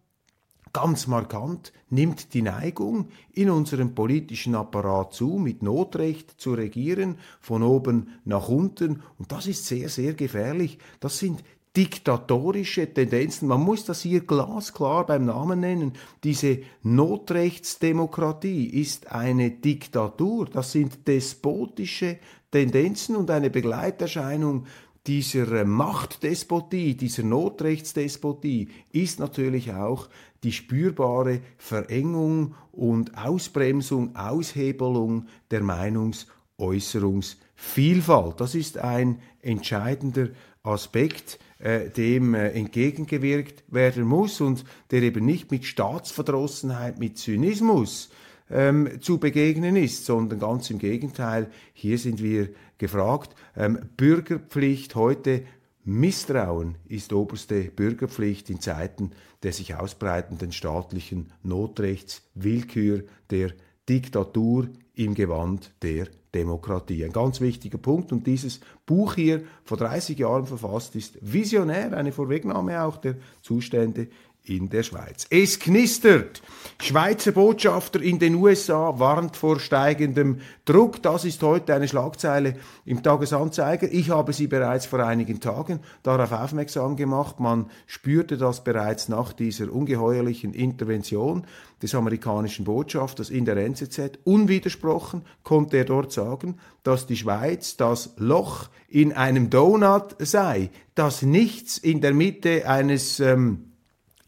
Ganz 0.73 1.09
markant 1.09 1.73
nimmt 1.89 2.33
die 2.33 2.43
Neigung 2.43 3.09
in 3.33 3.51
unserem 3.51 3.95
politischen 3.95 4.55
Apparat 4.55 5.13
zu, 5.13 5.31
mit 5.31 5.63
Notrecht 5.63 6.41
zu 6.41 6.55
regieren, 6.55 7.19
von 7.41 7.65
oben 7.65 8.21
nach 8.25 8.49
unten. 8.49 9.03
Und 9.19 9.33
das 9.33 9.49
ist 9.49 9.67
sehr, 9.67 9.89
sehr 9.89 10.15
gefährlich. 10.15 10.79
Das 11.01 11.19
sind 11.19 11.43
diktatorische 11.77 12.93
Tendenzen. 12.93 13.49
Man 13.49 13.63
muss 13.63 13.85
das 13.85 14.03
hier 14.03 14.21
glasklar 14.21 15.07
beim 15.07 15.25
Namen 15.25 15.61
nennen. 15.61 15.93
Diese 16.23 16.61
Notrechtsdemokratie 16.83 18.67
ist 18.67 19.11
eine 19.11 19.51
Diktatur. 19.51 20.47
Das 20.47 20.71
sind 20.73 21.07
despotische 21.09 22.19
Tendenzen 22.53 23.17
und 23.17 23.31
eine 23.31 23.51
Begleiterscheinung 23.51 24.67
dieser 25.07 25.65
Machtdespotie, 25.65 26.95
dieser 26.95 27.23
Notrechtsdespotie 27.23 28.69
ist 28.93 29.19
natürlich 29.19 29.73
auch 29.73 30.09
die 30.43 30.53
spürbare 30.53 31.41
Verengung 31.59 32.55
und 32.73 33.19
Ausbremsung, 33.19 34.17
Aushebelung 34.17 35.27
der 35.51 35.63
Meinungsäußerungsvielfalt. 35.63 38.41
Das 38.41 38.55
ist 38.55 38.79
ein 38.79 39.21
entscheidender 39.43 40.29
Aspekt, 40.63 41.39
äh, 41.59 41.91
dem 41.91 42.35
äh, 42.35 42.51
entgegengewirkt 42.51 43.65
werden 43.69 44.05
muss 44.05 44.41
und 44.41 44.65
der 44.91 45.03
eben 45.03 45.25
nicht 45.25 45.51
mit 45.51 45.65
Staatsverdrossenheit, 45.65 46.99
mit 46.99 47.19
Zynismus 47.19 48.11
ähm, 48.51 49.01
zu 49.01 49.19
begegnen 49.19 49.77
ist, 49.77 50.05
sondern 50.05 50.39
ganz 50.39 50.71
im 50.71 50.79
Gegenteil, 50.79 51.51
hier 51.73 51.99
sind 51.99 52.23
wir 52.23 52.51
gefragt. 52.79 53.35
Ähm, 53.57 53.79
Bürgerpflicht 53.97 54.95
heute, 54.95 55.45
Misstrauen 55.93 56.77
ist 56.87 57.13
oberste 57.13 57.65
Bürgerpflicht 57.65 58.49
in 58.49 58.61
Zeiten 58.61 59.11
der 59.43 59.53
sich 59.53 59.75
ausbreitenden 59.75 60.53
staatlichen 60.53 61.33
Notrechts, 61.43 62.23
Willkür, 62.35 63.03
der 63.31 63.51
Diktatur 63.89 64.69
im 64.95 65.15
Gewand 65.15 65.73
der 65.83 66.07
Demokratie. 66.33 67.05
Ein 67.05 67.13
ganz 67.13 67.41
wichtiger 67.41 67.79
Punkt 67.79 68.13
und 68.13 68.25
dieses 68.25 68.61
Buch 68.87 69.17
hier 69.17 69.43
vor 69.65 69.79
30 69.79 70.17
Jahren 70.17 70.47
verfasst 70.47 70.95
ist 70.95 71.19
visionär, 71.23 71.97
eine 71.97 72.13
Vorwegnahme 72.13 72.85
auch 72.85 72.99
der 72.99 73.17
Zustände 73.43 74.07
in 74.45 74.69
der 74.69 74.83
Schweiz. 74.83 75.27
Es 75.31 75.59
knistert. 75.59 76.43
Schweizer 76.83 77.33
Botschafter 77.33 78.01
in 78.01 78.19
den 78.19 78.37
USA 78.37 78.99
warnt 78.99 79.37
vor 79.37 79.61
steigendem 79.61 80.41
Druck. 80.65 81.03
Das 81.03 81.25
ist 81.27 81.43
heute 81.43 81.75
eine 81.75 81.87
Schlagzeile 81.87 82.57
im 82.87 83.03
Tagesanzeiger. 83.03 83.93
Ich 83.93 84.09
habe 84.09 84.33
sie 84.33 84.47
bereits 84.47 84.87
vor 84.87 85.01
einigen 85.01 85.41
Tagen 85.41 85.81
darauf 86.03 86.33
aufmerksam 86.33 86.97
gemacht. 86.97 87.39
Man 87.39 87.71
spürte 87.87 88.39
das 88.39 88.65
bereits 88.65 89.09
nach 89.09 89.35
dieser 89.35 89.71
ungeheuerlichen 89.71 90.55
Intervention 90.55 91.47
des 91.83 91.95
amerikanischen 91.95 92.65
Botschafters 92.65 93.31
in 93.31 93.45
der 93.45 93.59
NZZ. 93.59 94.19
Unwidersprochen 94.25 95.23
konnte 95.43 95.77
er 95.77 95.85
dort 95.85 96.13
sagen, 96.13 96.59
dass 96.83 97.07
die 97.07 97.17
Schweiz 97.17 97.77
das 97.77 98.15
Loch 98.17 98.69
in 98.89 99.13
einem 99.13 99.51
Donut 99.51 100.17
sei, 100.19 100.71
dass 100.95 101.23
nichts 101.23 101.79
in 101.79 102.01
der 102.01 102.15
Mitte 102.15 102.69
eines 102.69 103.21
ähm, 103.21 103.70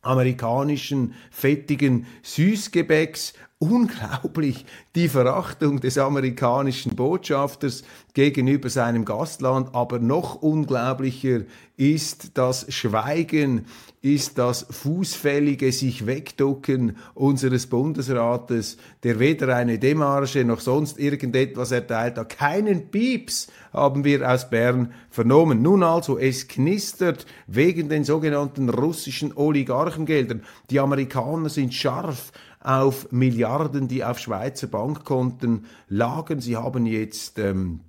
amerikanischen 0.02 1.14
fettigen 1.30 2.06
Süßgebäcks. 2.22 3.34
Unglaublich 3.62 4.66
die 4.96 5.08
Verachtung 5.08 5.78
des 5.78 5.96
amerikanischen 5.96 6.96
Botschafters 6.96 7.84
gegenüber 8.12 8.68
seinem 8.68 9.04
Gastland, 9.04 9.72
aber 9.72 10.00
noch 10.00 10.42
unglaublicher 10.42 11.42
ist 11.76 12.32
das 12.34 12.66
Schweigen, 12.74 13.66
ist 14.00 14.36
das 14.36 14.66
fußfällige 14.68 15.70
sich 15.70 16.06
wegducken 16.06 16.96
unseres 17.14 17.68
Bundesrates, 17.68 18.78
der 19.04 19.20
weder 19.20 19.54
eine 19.54 19.78
Demarche 19.78 20.44
noch 20.44 20.58
sonst 20.58 20.98
irgendetwas 20.98 21.70
erteilt 21.70 22.18
hat. 22.18 22.36
Keinen 22.36 22.90
Pieps 22.90 23.46
haben 23.72 24.02
wir 24.02 24.28
aus 24.28 24.50
Bern 24.50 24.92
vernommen. 25.08 25.62
Nun 25.62 25.84
also, 25.84 26.18
es 26.18 26.48
knistert 26.48 27.26
wegen 27.46 27.88
den 27.88 28.02
sogenannten 28.02 28.68
russischen 28.68 29.36
Oligarchengeldern. 29.36 30.42
Die 30.70 30.80
Amerikaner 30.80 31.48
sind 31.48 31.72
scharf 31.72 32.32
auf 32.62 33.10
Milliarden, 33.10 33.88
die 33.88 34.04
auf 34.04 34.18
Schweizer 34.18 34.66
Bankkonten 34.66 35.66
lagen. 35.88 36.40
Sie 36.40 36.56
haben 36.56 36.86
jetzt 36.86 37.38
ähm, 37.38 37.80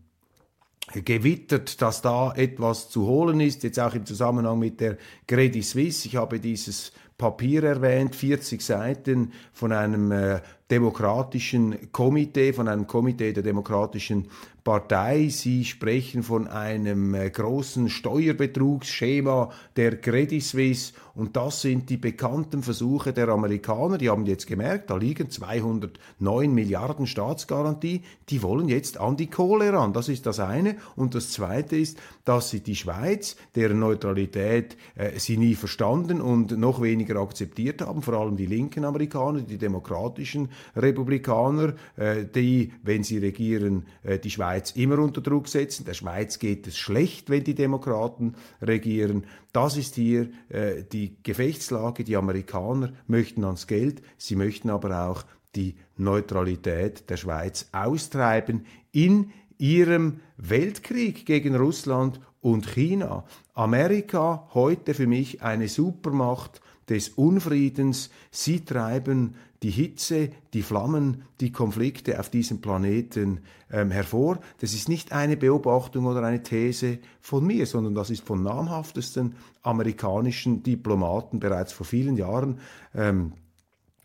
gewittert, 0.91 1.81
dass 1.81 2.01
da 2.01 2.33
etwas 2.33 2.89
zu 2.89 3.07
holen 3.07 3.39
ist, 3.39 3.63
jetzt 3.63 3.79
auch 3.79 3.93
im 3.93 4.05
Zusammenhang 4.05 4.59
mit 4.59 4.79
der 4.79 4.97
Credit 5.27 5.63
Suisse. 5.63 6.07
Ich 6.07 6.15
habe 6.15 6.39
dieses 6.39 6.91
Papier 7.17 7.63
erwähnt, 7.63 8.15
40 8.15 8.61
Seiten 8.61 9.31
von 9.53 9.71
einem 9.71 10.11
äh, 10.11 10.41
demokratischen 10.69 11.91
Komitee, 11.91 12.51
von 12.51 12.67
einem 12.67 12.87
Komitee 12.87 13.31
der 13.33 13.43
demokratischen 13.43 14.27
Partei. 14.63 15.27
Sie 15.29 15.65
sprechen 15.65 16.23
von 16.23 16.47
einem 16.47 17.13
äh, 17.13 17.29
großen 17.29 17.89
Steuerbetrugsschema 17.89 19.51
der 19.75 19.99
Credit 19.99 20.41
Suisse 20.41 20.93
und 21.15 21.35
das 21.35 21.61
sind 21.61 21.91
die 21.91 21.97
bekannten 21.97 22.63
Versuche 22.63 23.13
der 23.13 23.29
Amerikaner. 23.29 23.99
Die 23.99 24.09
haben 24.09 24.25
jetzt 24.25 24.47
gemerkt, 24.47 24.89
da 24.89 24.95
liegen 24.95 25.29
209 25.29 26.51
Milliarden 26.51 27.05
Staatsgarantie. 27.05 28.01
Die 28.29 28.41
wollen 28.41 28.67
jetzt 28.67 28.99
an 28.99 29.15
die 29.15 29.29
Kohle 29.29 29.71
ran. 29.71 29.93
Das 29.93 30.09
ist 30.09 30.25
das 30.25 30.39
eine. 30.39 30.77
Und 30.95 31.13
das 31.13 31.29
zweite 31.31 31.75
ist, 31.75 31.99
dass 32.25 32.49
sie 32.49 32.61
die 32.61 32.75
Schweiz, 32.75 33.35
deren 33.53 33.79
Neutralität 33.79 34.75
äh, 34.95 35.19
sie 35.19 35.37
nie 35.37 35.53
verstanden 35.53 36.19
und 36.19 36.57
noch 36.57 36.81
weniger 36.81 37.17
akzeptiert 37.17 37.81
haben, 37.81 38.01
vor 38.01 38.15
allem 38.15 38.35
die 38.35 38.47
linken 38.47 38.83
Amerikaner, 38.83 39.41
die 39.41 39.59
demokratischen 39.59 40.49
Republikaner, 40.75 41.75
äh, 41.95 42.25
die, 42.25 42.73
wenn 42.81 43.03
sie 43.03 43.19
regieren, 43.19 43.85
äh, 44.01 44.17
die 44.17 44.31
Schweiz 44.31 44.52
Schweiz 44.53 44.71
immer 44.71 44.99
unter 44.99 45.21
Druck 45.21 45.47
setzen. 45.47 45.83
Der 45.85 45.95
Schweiz 45.95 46.37
geht 46.37 46.67
es 46.67 46.77
schlecht, 46.77 47.31
wenn 47.31 47.43
die 47.43 47.55
Demokraten 47.55 48.35
regieren. 48.61 49.25
Das 49.51 49.77
ist 49.77 49.95
hier 49.95 50.29
äh, 50.49 50.83
die 50.83 51.17
Gefechtslage. 51.23 52.03
Die 52.03 52.15
Amerikaner 52.15 52.93
möchten 53.07 53.45
ans 53.45 53.65
Geld, 53.65 54.03
sie 54.17 54.35
möchten 54.35 54.69
aber 54.69 55.07
auch 55.09 55.23
die 55.55 55.75
Neutralität 55.97 57.09
der 57.09 57.17
Schweiz 57.17 57.69
austreiben 57.71 58.65
in 58.91 59.31
ihrem 59.57 60.19
Weltkrieg 60.37 61.25
gegen 61.25 61.55
Russland 61.55 62.19
und 62.41 62.67
China. 62.67 63.25
Amerika 63.55 64.49
heute 64.53 64.93
für 64.93 65.07
mich 65.07 65.41
eine 65.41 65.67
Supermacht 65.67 66.61
des 66.89 67.09
Unfriedens. 67.09 68.09
Sie 68.31 68.65
treiben 68.65 69.35
die 69.63 69.71
Hitze, 69.71 70.29
die 70.53 70.61
Flammen, 70.61 71.23
die 71.39 71.51
Konflikte 71.51 72.19
auf 72.19 72.29
diesem 72.29 72.59
Planeten 72.59 73.39
ähm, 73.71 73.91
hervor. 73.91 74.39
Das 74.59 74.73
ist 74.73 74.89
nicht 74.89 75.13
eine 75.13 75.37
Beobachtung 75.37 76.05
oder 76.05 76.21
eine 76.23 76.43
These 76.43 76.99
von 77.21 77.45
mir, 77.45 77.65
sondern 77.65 77.95
das 77.95 78.09
ist 78.09 78.23
von 78.23 78.43
namhaftesten 78.43 79.35
amerikanischen 79.61 80.63
Diplomaten 80.63 81.39
bereits 81.39 81.71
vor 81.71 81.85
vielen 81.85 82.17
Jahren 82.17 82.59
ähm, 82.93 83.33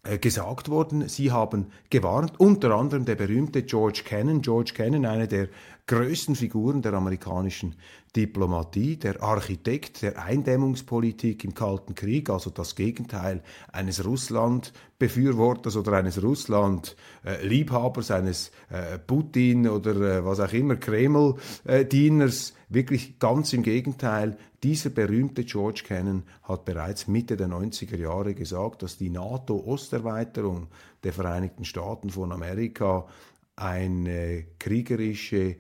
äh, 0.05 0.19
gesagt 0.19 0.69
worden. 0.69 1.09
Sie 1.09 1.33
haben 1.33 1.67
gewarnt, 1.91 2.39
unter 2.39 2.75
anderem 2.77 3.05
der 3.05 3.17
berühmte 3.17 3.65
George 3.65 4.03
Kennan. 4.05 4.43
George 4.43 4.73
Kennan, 4.75 5.05
eine 5.05 5.27
der 5.27 5.49
größten 5.89 6.37
Figuren 6.37 6.83
der 6.83 6.93
amerikanischen 6.93 7.75
Diplomatie, 8.15 8.97
der 8.97 9.23
Architekt 9.23 10.03
der 10.03 10.23
Eindämmungspolitik 10.23 11.45
im 11.45 11.55
Kalten 11.55 11.95
Krieg, 11.95 12.31
also 12.31 12.51
das 12.51 12.77
Gegenteil 12.77 13.43
eines 13.73 14.05
Russland-Befürworters 14.05 15.77
oder 15.77 15.95
eines 15.95 16.23
Russland-Liebhabers, 16.23 18.11
eines 18.11 18.53
äh, 18.71 18.99
Putin 18.99 19.67
oder 19.67 20.19
äh, 20.19 20.25
was 20.25 20.41
auch 20.41 20.53
immer, 20.53 20.77
Kreml-Dieners, 20.77 22.55
wirklich 22.69 23.19
ganz 23.19 23.53
im 23.53 23.63
Gegenteil. 23.63 24.37
Dieser 24.63 24.91
berühmte 24.91 25.45
George 25.45 25.83
Kennan 25.87 26.25
hat 26.43 26.65
bereits 26.65 27.09
Mitte 27.09 27.37
der 27.37 27.49
90er 27.49 27.97
Jahre 27.97 28.35
gesagt, 28.35 28.83
dass 28.83 28.99
die 28.99 29.11
NATO-Osterweiterung 29.11 30.69
der 31.03 31.13
Vereinigten 31.13 31.65
Staaten 31.65 32.11
von 32.11 32.33
Amerika 32.33 33.07
eine 33.57 34.45
kriegerische 34.59 35.57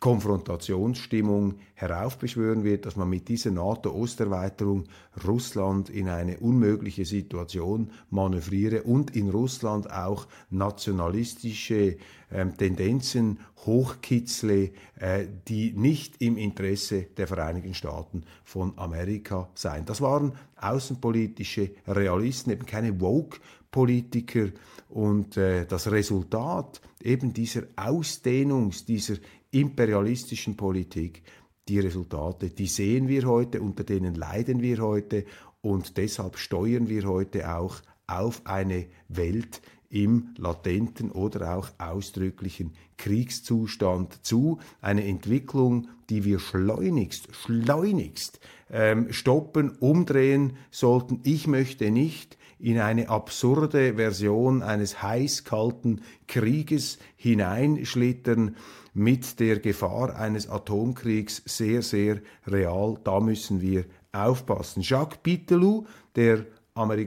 Konfrontationsstimmung 0.00 1.54
heraufbeschwören 1.74 2.62
wird, 2.62 2.86
dass 2.86 2.94
man 2.94 3.08
mit 3.08 3.28
dieser 3.28 3.50
NATO-Osterweiterung 3.50 4.84
Russland 5.26 5.90
in 5.90 6.08
eine 6.08 6.38
unmögliche 6.38 7.04
Situation 7.04 7.90
manövriere 8.10 8.84
und 8.84 9.16
in 9.16 9.28
Russland 9.28 9.90
auch 9.92 10.28
nationalistische 10.50 11.96
ähm, 12.30 12.56
Tendenzen 12.56 13.40
hochkitzle, 13.66 14.70
äh, 14.96 15.26
die 15.48 15.72
nicht 15.72 16.22
im 16.22 16.36
Interesse 16.36 17.06
der 17.16 17.26
Vereinigten 17.26 17.74
Staaten 17.74 18.22
von 18.44 18.74
Amerika 18.76 19.48
seien. 19.54 19.84
Das 19.84 20.00
waren 20.00 20.32
außenpolitische 20.60 21.70
Realisten, 21.86 22.52
eben 22.52 22.66
keine 22.66 23.00
Woke-Politiker. 23.00 24.48
Und 24.88 25.36
äh, 25.36 25.66
das 25.66 25.90
Resultat 25.90 26.80
eben 27.02 27.32
dieser 27.32 27.62
Ausdehnungs, 27.76 28.84
dieser 28.84 29.16
imperialistischen 29.50 30.56
Politik, 30.56 31.22
die 31.68 31.80
Resultate, 31.80 32.50
die 32.50 32.66
sehen 32.66 33.08
wir 33.08 33.24
heute, 33.24 33.60
unter 33.60 33.84
denen 33.84 34.14
leiden 34.14 34.62
wir 34.62 34.78
heute 34.78 35.24
und 35.60 35.96
deshalb 35.96 36.38
steuern 36.38 36.88
wir 36.88 37.04
heute 37.04 37.54
auch 37.54 37.76
auf 38.06 38.42
eine 38.46 38.86
Welt, 39.08 39.60
im 39.90 40.34
latenten 40.36 41.10
oder 41.10 41.56
auch 41.56 41.70
ausdrücklichen 41.78 42.72
Kriegszustand 42.96 44.24
zu. 44.24 44.58
Eine 44.80 45.04
Entwicklung, 45.06 45.88
die 46.10 46.24
wir 46.24 46.38
schleunigst, 46.38 47.34
schleunigst 47.34 48.40
ähm, 48.70 49.12
stoppen, 49.12 49.70
umdrehen 49.70 50.54
sollten. 50.70 51.20
Ich 51.24 51.46
möchte 51.46 51.90
nicht 51.90 52.36
in 52.58 52.78
eine 52.78 53.08
absurde 53.08 53.94
Version 53.94 54.62
eines 54.62 55.02
heiß-kalten 55.02 56.02
Krieges 56.26 56.98
hineinschlittern 57.16 58.56
mit 58.98 59.38
der 59.38 59.60
Gefahr 59.60 60.16
eines 60.16 60.48
Atomkriegs 60.48 61.42
sehr, 61.46 61.82
sehr 61.82 62.20
real. 62.46 62.98
Da 63.04 63.20
müssen 63.20 63.60
wir 63.60 63.84
aufpassen. 64.12 64.82
Jacques 64.82 65.18
Pitelou, 65.22 65.86
der 66.16 66.44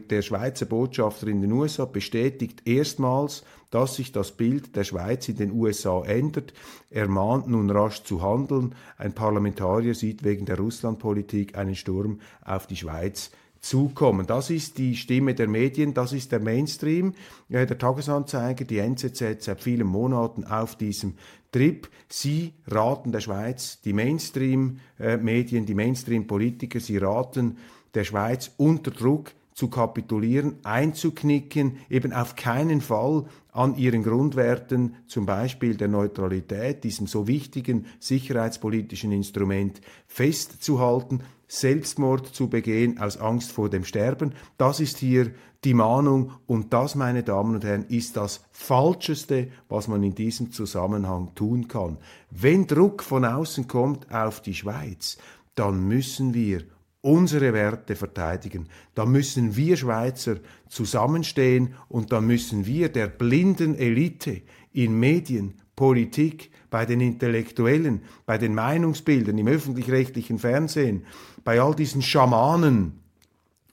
der 0.09 0.21
Schweizer 0.21 0.65
Botschafter 0.65 1.27
in 1.27 1.41
den 1.41 1.53
USA 1.53 1.85
bestätigt 1.85 2.67
erstmals, 2.67 3.45
dass 3.69 3.95
sich 3.95 4.11
das 4.11 4.33
Bild 4.33 4.75
der 4.75 4.83
Schweiz 4.83 5.29
in 5.29 5.37
den 5.37 5.51
USA 5.53 6.03
ändert. 6.03 6.53
Er 6.89 7.07
mahnt 7.07 7.47
nun 7.47 7.69
rasch 7.69 8.03
zu 8.03 8.21
handeln. 8.21 8.75
Ein 8.97 9.13
Parlamentarier 9.13 9.95
sieht 9.95 10.25
wegen 10.25 10.45
der 10.45 10.57
Russlandpolitik 10.57 11.57
einen 11.57 11.75
Sturm 11.75 12.19
auf 12.43 12.67
die 12.67 12.75
Schweiz 12.75 13.31
zukommen. 13.61 14.27
Das 14.27 14.49
ist 14.49 14.77
die 14.77 14.95
Stimme 14.95 15.35
der 15.35 15.47
Medien, 15.47 15.93
das 15.93 16.11
ist 16.13 16.31
der 16.31 16.39
Mainstream, 16.39 17.13
der 17.47 17.77
Tagesanzeiger, 17.77 18.65
die 18.65 18.79
NZZ 18.79 19.43
seit 19.43 19.61
vielen 19.61 19.87
Monaten 19.87 20.43
auf 20.43 20.75
diesem 20.75 21.13
Trip. 21.51 21.89
Sie 22.07 22.53
raten 22.67 23.11
der 23.11 23.19
Schweiz, 23.19 23.81
die 23.81 23.93
Mainstream-Medien, 23.93 25.65
die 25.65 25.75
Mainstream-Politiker, 25.75 26.79
sie 26.79 26.97
raten 26.97 27.57
der 27.93 28.03
Schweiz 28.03 28.51
unter 28.57 28.91
Druck 28.91 29.31
zu 29.61 29.67
kapitulieren, 29.67 30.55
einzuknicken, 30.63 31.77
eben 31.87 32.13
auf 32.13 32.35
keinen 32.35 32.81
Fall 32.81 33.25
an 33.51 33.77
ihren 33.77 34.01
Grundwerten, 34.01 34.95
zum 35.05 35.27
Beispiel 35.27 35.77
der 35.77 35.87
Neutralität, 35.87 36.83
diesem 36.83 37.05
so 37.05 37.27
wichtigen 37.27 37.85
sicherheitspolitischen 37.99 39.11
Instrument 39.11 39.79
festzuhalten, 40.07 41.19
Selbstmord 41.47 42.25
zu 42.25 42.49
begehen 42.49 42.97
aus 42.97 43.17
Angst 43.17 43.51
vor 43.51 43.69
dem 43.69 43.85
Sterben. 43.85 44.33
Das 44.57 44.79
ist 44.79 44.97
hier 44.97 45.31
die 45.63 45.75
Mahnung 45.75 46.31
und 46.47 46.73
das, 46.73 46.95
meine 46.95 47.21
Damen 47.21 47.53
und 47.53 47.63
Herren, 47.63 47.85
ist 47.85 48.17
das 48.17 48.43
Falscheste, 48.51 49.49
was 49.69 49.87
man 49.87 50.01
in 50.01 50.15
diesem 50.15 50.51
Zusammenhang 50.51 51.35
tun 51.35 51.67
kann. 51.67 51.99
Wenn 52.31 52.65
Druck 52.65 53.03
von 53.03 53.25
außen 53.25 53.67
kommt 53.67 54.11
auf 54.11 54.41
die 54.41 54.55
Schweiz, 54.55 55.19
dann 55.53 55.87
müssen 55.87 56.33
wir 56.33 56.63
unsere 57.01 57.53
Werte 57.53 57.95
verteidigen. 57.95 58.67
Da 58.93 59.05
müssen 59.05 59.55
wir 59.55 59.75
Schweizer 59.75 60.37
zusammenstehen 60.69 61.73
und 61.89 62.11
da 62.11 62.21
müssen 62.21 62.65
wir 62.65 62.89
der 62.89 63.07
blinden 63.07 63.75
Elite 63.75 64.41
in 64.71 64.99
Medien, 64.99 65.55
Politik, 65.75 66.51
bei 66.69 66.85
den 66.85 67.01
Intellektuellen, 67.01 68.01
bei 68.25 68.37
den 68.37 68.55
Meinungsbildern, 68.55 69.37
im 69.37 69.47
öffentlich-rechtlichen 69.47 70.39
Fernsehen, 70.39 71.05
bei 71.43 71.59
all 71.59 71.75
diesen 71.75 72.01
Schamanen, 72.01 73.01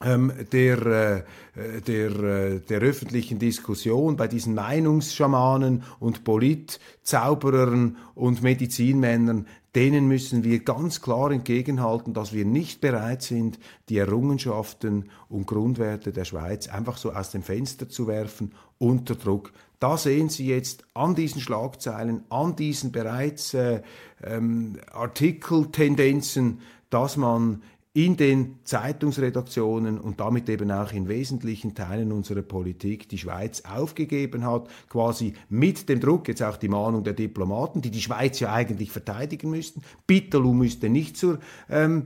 ähm, 0.01 0.31
der, 0.51 0.85
äh, 0.85 1.81
der, 1.81 2.11
äh, 2.11 2.59
der 2.59 2.79
öffentlichen 2.79 3.37
Diskussion, 3.37 4.15
bei 4.15 4.27
diesen 4.27 4.53
Meinungsschamanen 4.53 5.83
und 5.99 6.23
Politzauberern 6.23 7.97
und 8.15 8.41
Medizinmännern, 8.41 9.45
denen 9.75 10.07
müssen 10.07 10.43
wir 10.43 10.59
ganz 10.63 11.01
klar 11.01 11.31
entgegenhalten, 11.31 12.13
dass 12.13 12.33
wir 12.33 12.45
nicht 12.45 12.81
bereit 12.81 13.21
sind, 13.21 13.59
die 13.89 13.97
Errungenschaften 13.97 15.09
und 15.27 15.45
Grundwerte 15.45 16.11
der 16.11 16.25
Schweiz 16.25 16.67
einfach 16.67 16.97
so 16.97 17.11
aus 17.11 17.31
dem 17.31 17.43
Fenster 17.43 17.87
zu 17.87 18.07
werfen 18.07 18.53
unter 18.79 19.15
Druck. 19.15 19.51
Da 19.79 19.97
sehen 19.97 20.29
Sie 20.29 20.47
jetzt 20.47 20.83
an 20.93 21.15
diesen 21.15 21.39
Schlagzeilen, 21.39 22.23
an 22.29 22.55
diesen 22.55 22.91
bereits 22.91 23.53
äh, 23.53 23.81
ähm, 24.23 24.77
Artikeltendenzen, 24.91 26.59
dass 26.89 27.15
man 27.15 27.61
in 28.05 28.15
den 28.15 28.59
Zeitungsredaktionen 28.63 29.99
und 29.99 30.21
damit 30.21 30.47
eben 30.47 30.71
auch 30.71 30.93
in 30.93 31.09
wesentlichen 31.09 31.75
Teilen 31.75 32.13
unserer 32.13 32.43
Politik 32.43 33.09
die 33.09 33.17
Schweiz 33.17 33.63
aufgegeben 33.69 34.45
hat, 34.45 34.69
quasi 34.87 35.33
mit 35.49 35.89
dem 35.89 35.99
Druck, 35.99 36.29
jetzt 36.29 36.41
auch 36.41 36.55
die 36.55 36.69
Mahnung 36.69 37.03
der 37.03 37.11
Diplomaten, 37.11 37.81
die 37.81 37.91
die 37.91 38.01
Schweiz 38.01 38.39
ja 38.39 38.53
eigentlich 38.53 38.89
verteidigen 38.91 39.49
müssten. 39.49 39.81
Bitterlu 40.07 40.53
müsste 40.53 40.87
nicht 40.87 41.17
zur 41.17 41.39
ähm, 41.69 42.05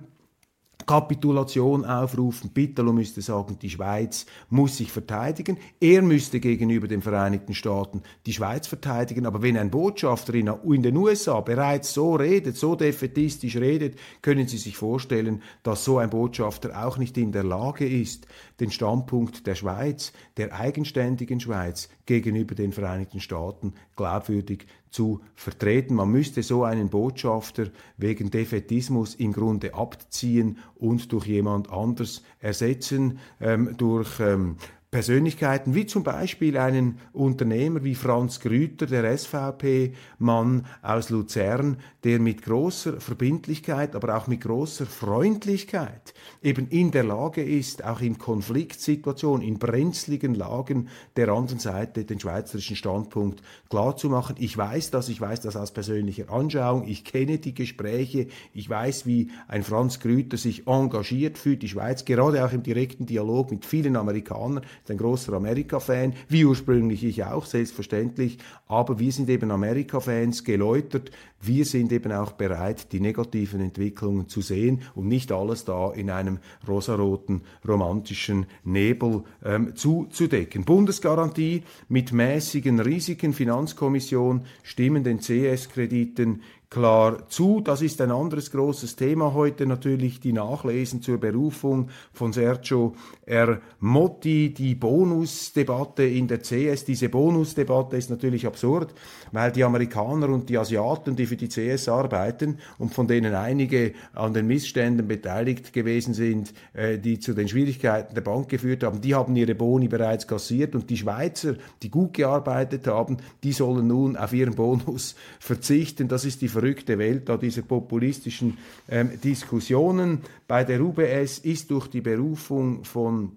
Kapitulation 0.86 1.86
aufrufen. 1.86 2.50
Pitalo 2.52 2.94
müsste 2.94 3.22
sagen, 3.22 3.58
die 3.62 3.70
Schweiz 3.70 4.26
muss 4.50 4.78
sich 4.78 4.92
verteidigen. 4.92 5.58
Er 5.80 6.02
müsste 6.02 6.40
gegenüber 6.40 6.88
den 6.88 7.02
Vereinigten 7.02 7.54
Staaten 7.54 8.02
die 8.26 8.34
Schweiz 8.34 8.68
verteidigen. 8.68 9.26
Aber 9.26 9.42
wenn 9.42 9.58
ein 9.58 9.72
Botschafter 9.72 10.34
in, 10.34 10.84
den 10.84 10.98
USA 10.98 11.42
bereits 11.42 11.94
so 11.94 12.16
redet, 12.16 12.58
so 12.58 12.76
defetistisch 12.76 13.56
redet, 13.56 13.98
können 14.22 14.48
Sie 14.48 14.58
sich 14.58 14.78
vorstellen, 14.78 15.42
dass 15.64 15.86
so 15.86 15.98
ein 15.98 16.10
Botschafter 16.10 16.86
auch 16.86 16.98
nicht 16.98 17.18
in 17.18 17.32
der 17.32 17.44
Lage 17.44 17.88
ist, 17.88 18.28
den 18.60 18.72
Standpunkt 18.72 19.48
der 19.48 19.56
Schweiz, 19.56 20.14
der 20.38 20.54
eigenständigen 20.54 21.40
Schweiz 21.40 21.90
gegenüber 22.06 22.56
den 22.56 22.72
Vereinigten 22.72 23.20
Staaten 23.20 23.74
glaubwürdig 23.96 24.68
zu 24.94 25.22
vertreten. 25.34 25.96
Man 25.96 26.12
müsste 26.12 26.44
so 26.44 26.64
einen 26.64 26.90
Botschafter 26.90 27.66
wegen 27.98 28.30
Defetismus 28.30 29.16
im 29.16 29.34
Grunde 29.34 29.74
abziehen 29.74 30.60
und 30.76 31.12
durch 31.12 31.26
jemand 31.26 31.72
anders 31.72 32.22
ersetzen, 32.40 33.18
ähm, 33.42 33.76
durch 33.76 34.20
ähm, 34.20 34.58
Persönlichkeiten 34.94 35.74
wie 35.74 35.88
zum 35.88 36.04
Beispiel 36.04 36.56
einen 36.56 37.00
Unternehmer 37.14 37.84
wie 37.84 37.96
Franz 37.96 38.40
Grüter, 38.40 38.86
der 38.86 39.18
SVP-Mann 39.18 40.68
aus 40.84 41.10
Luzern, 41.10 41.78
der 42.04 42.20
mit 42.20 42.44
großer 42.44 43.02
Verbindlichkeit, 43.02 43.96
aber 43.96 44.16
auch 44.16 44.28
mit 44.28 44.42
großer 44.42 44.86
Freundlichkeit 44.86 46.14
eben 46.44 46.68
in 46.68 46.92
der 46.92 47.06
Lage 47.06 47.42
ist, 47.42 47.84
auch 47.84 48.02
in 48.02 48.20
Konfliktsituationen, 48.20 49.42
in 49.42 49.58
brenzligen 49.58 50.36
Lagen 50.36 50.90
der 51.16 51.30
anderen 51.30 51.60
Seite 51.60 52.06
den 52.06 52.20
schweizerischen 52.20 52.76
Standpunkt 52.76 53.42
klarzumachen. 53.72 54.36
Ich 54.38 54.56
weiß 54.56 54.92
das, 54.92 55.10
ich 55.10 55.20
weiß 55.20 55.42
das 55.42 55.56
aus 55.56 55.72
persönlicher 55.72 56.30
Anschauung, 56.32 56.88
ich 56.88 57.04
kenne 57.04 57.40
die 57.40 57.56
Gespräche, 57.56 58.28
ich 58.54 58.70
weiß, 58.70 59.08
wie 59.08 59.32
ein 59.48 59.64
Franz 59.64 60.00
Grüter 60.00 60.38
sich 60.38 60.68
engagiert 60.68 61.40
für 61.40 61.58
die 61.58 61.70
Schweiz, 61.70 62.06
gerade 62.06 62.46
auch 62.46 62.52
im 62.52 62.62
direkten 62.62 63.08
Dialog 63.08 63.50
mit 63.50 63.66
vielen 63.66 63.96
Amerikanern 63.96 64.62
ist 64.84 64.92
ein 64.92 64.98
großer 64.98 65.32
Amerika-Fan, 65.32 66.14
wie 66.28 66.44
ursprünglich 66.44 67.06
ich 67.06 67.24
auch, 67.24 67.46
selbstverständlich. 67.46 68.38
Aber 68.68 69.00
wir 69.00 69.14
sind 69.14 69.30
eben 69.30 69.50
Amerika-Fans 69.50 70.44
geläutert. 70.44 71.12
Wir 71.40 71.64
sind 71.64 71.94
eben 71.94 72.12
auch 72.12 72.34
bereit, 72.34 72.92
die 72.92 73.00
negativen 73.00 73.62
Entwicklungen 73.62 74.28
zu 74.28 74.42
sehen 74.42 74.82
und 74.94 75.08
nicht 75.08 75.32
alles 75.32 75.64
da 75.64 75.92
in 75.92 76.10
einem 76.10 76.40
rosaroten, 76.68 77.44
romantischen 77.66 78.46
Nebel 78.66 79.24
ähm, 79.46 79.74
zuzudecken. 79.74 80.66
Bundesgarantie 80.66 81.64
mit 81.88 82.12
mäßigen 82.12 82.82
Risiken, 82.82 83.32
Finanzkommission 83.32 84.44
stimmen 84.64 85.06
den 85.06 85.20
CS-Krediten 85.20 86.42
klar 86.74 87.30
zu. 87.30 87.62
Das 87.62 87.84
ist 87.84 88.02
ein 88.02 88.10
anderes 88.10 88.50
großes 88.50 88.96
Thema 88.96 89.36
heute 89.36 89.68
natürlich, 89.68 90.20
die 90.20 90.34
Nachlesen 90.34 91.04
zur 91.04 91.20
Berufung 91.20 91.90
von 92.14 92.34
Sergio 92.34 92.96
Ermotti, 93.28 94.56
die 94.56 94.74
Bonusdebatte 94.74 96.04
in 96.04 96.28
der 96.28 96.42
CS. 96.42 96.84
Diese 96.86 97.10
Bonusdebatte 97.10 97.96
ist 97.96 98.10
natürlich 98.10 98.48
absurd, 98.48 98.96
weil 99.32 99.52
die 99.52 99.64
Amerikaner 99.64 100.30
und 100.30 100.50
die 100.50 100.58
Asiaten, 100.58 101.16
die 101.16 101.28
für 101.28 101.36
die 101.36 101.48
CS 101.48 101.90
arbeiten 101.90 102.58
und 102.80 102.92
von 102.92 103.08
denen 103.08 103.36
einige 103.36 103.94
an 104.14 104.34
den 104.34 104.48
Missständen 104.48 105.08
beteiligt 105.08 105.74
gewesen 105.74 106.16
sind, 106.16 106.56
äh, 106.74 106.98
die 106.98 107.20
zu 107.20 107.36
den 107.36 107.48
Schwierigkeiten 107.48 108.16
der 108.16 108.22
Bank 108.22 108.50
geführt 108.50 108.84
haben, 108.84 109.00
die 109.00 109.14
haben 109.14 109.36
ihre 109.36 109.54
Boni 109.54 109.88
bereits 109.88 110.28
kassiert 110.28 110.74
und 110.74 110.90
die 110.90 110.98
Schweizer, 110.98 111.54
die 111.84 111.92
gut 111.92 112.16
gearbeitet 112.16 112.88
haben, 112.88 113.18
die 113.44 113.54
sollen 113.54 113.86
nun 113.86 114.18
auf 114.18 114.34
ihren 114.34 114.56
Bonus 114.56 115.16
verzichten. 115.40 116.08
Das 116.08 116.26
ist 116.26 116.42
die 116.42 116.50
verrückte 116.64 116.98
Welt 116.98 117.28
da 117.28 117.36
dieser 117.36 117.64
populistischen 117.64 118.58
ähm, 118.90 119.20
Diskussionen. 119.22 120.22
Bei 120.48 120.64
der 120.64 120.82
UBS 120.82 121.40
ist 121.40 121.70
durch 121.72 121.88
die 121.88 122.00
Berufung 122.00 122.86
von 122.86 123.34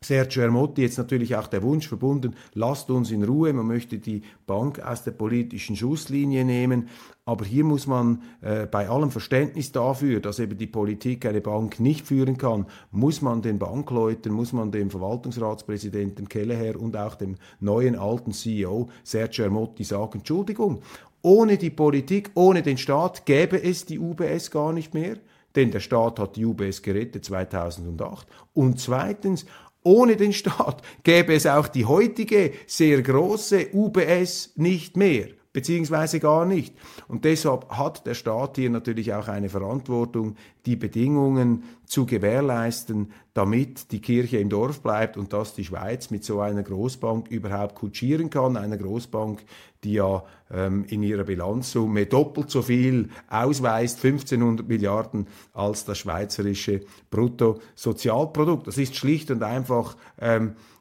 Sergio 0.00 0.42
Ermotti 0.42 0.82
jetzt 0.82 0.98
natürlich 0.98 1.36
auch 1.36 1.46
der 1.46 1.62
Wunsch 1.62 1.88
verbunden, 1.88 2.34
lasst 2.54 2.90
uns 2.90 3.10
in 3.10 3.24
Ruhe, 3.24 3.52
man 3.52 3.66
möchte 3.66 3.98
die 3.98 4.22
Bank 4.46 4.78
aus 4.80 5.02
der 5.02 5.12
politischen 5.12 5.74
Schusslinie 5.74 6.44
nehmen, 6.44 6.88
aber 7.24 7.44
hier 7.44 7.64
muss 7.64 7.86
man 7.86 8.22
äh, 8.40 8.66
bei 8.66 8.88
allem 8.88 9.10
Verständnis 9.10 9.72
dafür, 9.72 10.20
dass 10.20 10.38
eben 10.38 10.58
die 10.58 10.68
Politik 10.68 11.26
eine 11.26 11.40
Bank 11.40 11.80
nicht 11.80 12.06
führen 12.06 12.36
kann, 12.36 12.66
muss 12.92 13.20
man 13.20 13.42
den 13.42 13.58
Bankleuten, 13.58 14.32
muss 14.32 14.52
man 14.52 14.70
dem 14.70 14.90
Verwaltungsratspräsidenten 14.90 16.28
Kelleher 16.28 16.80
und 16.80 16.96
auch 16.96 17.16
dem 17.16 17.36
neuen 17.58 17.96
alten 17.96 18.32
CEO 18.32 18.88
Sergio 19.02 19.44
Ermotti 19.44 19.82
sagen, 19.82 20.18
Entschuldigung, 20.18 20.82
ohne 21.22 21.58
die 21.58 21.70
Politik, 21.70 22.30
ohne 22.34 22.62
den 22.62 22.78
Staat 22.78 23.26
gäbe 23.26 23.62
es 23.62 23.84
die 23.86 23.98
UBS 23.98 24.50
gar 24.50 24.72
nicht 24.72 24.94
mehr, 24.94 25.16
denn 25.54 25.70
der 25.70 25.80
Staat 25.80 26.18
hat 26.18 26.36
die 26.36 26.44
UBS 26.44 26.82
gerettet 26.82 27.24
2008. 27.24 28.26
Und 28.52 28.78
zweitens, 28.78 29.46
Ohne 29.86 30.16
den 30.16 30.32
Staat 30.32 30.82
gäbe 31.04 31.32
es 31.32 31.46
auch 31.46 31.68
die 31.68 31.84
heutige 31.84 32.50
sehr 32.66 33.02
große 33.02 33.68
UBS 33.72 34.50
nicht 34.56 34.96
mehr 34.96 35.28
beziehungsweise 35.56 36.20
gar 36.20 36.44
nicht. 36.44 36.74
Und 37.08 37.24
deshalb 37.24 37.70
hat 37.70 38.06
der 38.06 38.12
Staat 38.12 38.56
hier 38.56 38.68
natürlich 38.68 39.14
auch 39.14 39.26
eine 39.26 39.48
Verantwortung, 39.48 40.36
die 40.66 40.76
Bedingungen 40.76 41.62
zu 41.86 42.04
gewährleisten, 42.04 43.10
damit 43.32 43.90
die 43.90 44.02
Kirche 44.02 44.36
im 44.36 44.50
Dorf 44.50 44.82
bleibt 44.82 45.16
und 45.16 45.32
dass 45.32 45.54
die 45.54 45.64
Schweiz 45.64 46.10
mit 46.10 46.24
so 46.24 46.40
einer 46.40 46.62
Großbank 46.62 47.28
überhaupt 47.28 47.74
kutschieren 47.74 48.28
kann, 48.28 48.58
einer 48.58 48.76
Großbank, 48.76 49.46
die 49.82 49.94
ja 49.94 50.24
ähm, 50.50 50.84
in 50.90 51.02
ihrer 51.02 51.24
Bilanzsumme 51.24 52.04
doppelt 52.04 52.50
so 52.50 52.60
viel 52.60 53.08
ausweist, 53.30 54.04
1500 54.04 54.68
Milliarden, 54.68 55.26
als 55.54 55.86
das 55.86 55.96
schweizerische 55.96 56.82
Bruttosozialprodukt. 57.10 58.66
Das 58.66 58.76
ist 58.76 58.94
schlicht 58.94 59.30
und 59.30 59.42
einfach 59.42 59.96
ähm, 60.20 60.48
äh, 60.48 60.75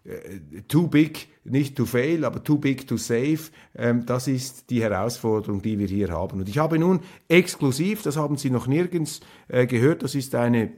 too 0.67 0.87
big, 0.87 1.27
nicht 1.43 1.75
to 1.75 1.85
fail, 1.85 2.25
aber 2.25 2.43
too 2.43 2.57
big 2.57 2.87
to 2.87 2.97
save. 2.97 3.39
Ähm, 3.75 4.05
das 4.05 4.27
ist 4.27 4.69
die 4.69 4.81
Herausforderung, 4.81 5.61
die 5.61 5.79
wir 5.79 5.87
hier 5.87 6.09
haben. 6.09 6.39
Und 6.39 6.49
ich 6.49 6.57
habe 6.57 6.77
nun 6.77 7.01
exklusiv, 7.27 8.03
das 8.03 8.17
haben 8.17 8.37
Sie 8.37 8.49
noch 8.49 8.67
nirgends 8.67 9.21
äh, 9.47 9.65
gehört, 9.65 10.03
das 10.03 10.15
ist 10.15 10.35
eine 10.35 10.71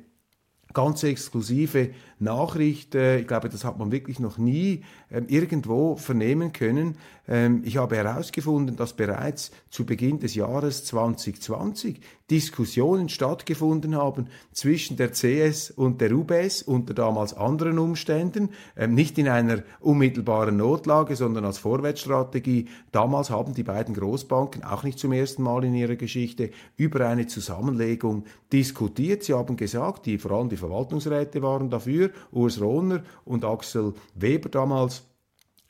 ganz 0.74 1.04
exklusive 1.04 1.92
Nachricht. 2.20 2.96
Äh, 2.96 3.20
ich 3.20 3.28
glaube, 3.28 3.50
das 3.50 3.64
hat 3.64 3.78
man 3.78 3.92
wirklich 3.92 4.20
noch 4.20 4.38
nie 4.38 4.84
ähm, 5.12 5.26
irgendwo 5.28 5.96
vernehmen 5.96 6.54
können. 6.54 6.98
Ähm, 7.28 7.62
ich 7.66 7.78
habe 7.78 7.98
herausgefunden, 7.98 8.76
dass 8.76 8.94
bereits 8.94 9.52
zu 9.70 9.86
Beginn 9.86 10.20
des 10.20 10.36
Jahres 10.36 10.86
2020 10.86 12.00
Diskussionen 12.30 13.08
stattgefunden 13.08 13.96
haben 13.96 14.28
zwischen 14.52 14.98
der 14.98 15.12
CS 15.12 15.72
und 15.72 16.02
der 16.02 16.12
UBS 16.12 16.62
unter 16.62 16.94
damals 16.94 17.34
anderen 17.34 17.80
Umständen, 17.80 18.50
ähm, 18.76 18.96
nicht 18.96 19.18
in 19.18 19.30
einer 19.30 19.64
unmittelbaren 19.80 20.58
Notlage, 20.58 21.16
sondern 21.16 21.46
als 21.46 21.58
Vorwärtsstrategie. 21.58 22.68
Damals 22.92 23.30
haben 23.30 23.54
die 23.54 23.64
beiden 23.64 23.96
Großbanken 23.96 24.64
auch 24.64 24.84
nicht 24.84 25.00
zum 25.00 25.14
ersten 25.14 25.44
Mal 25.44 25.64
in 25.64 25.76
ihrer 25.76 25.96
Geschichte 25.96 26.52
über 26.76 27.08
eine 27.08 27.28
Zusammenlegung 27.28 28.26
diskutiert. 28.52 29.24
Sie 29.24 29.34
haben 29.34 29.56
gesagt, 29.56 30.06
die, 30.06 30.18
vor 30.18 30.32
allem 30.32 30.50
die 30.50 30.58
Verwaltungsräte 30.58 31.42
waren 31.42 31.70
dafür, 31.70 32.07
Urs 32.32 32.62
Rohner 32.62 33.04
und 33.26 33.46
Axel 33.46 33.94
Weber 34.16 34.50
damals, 34.50 35.04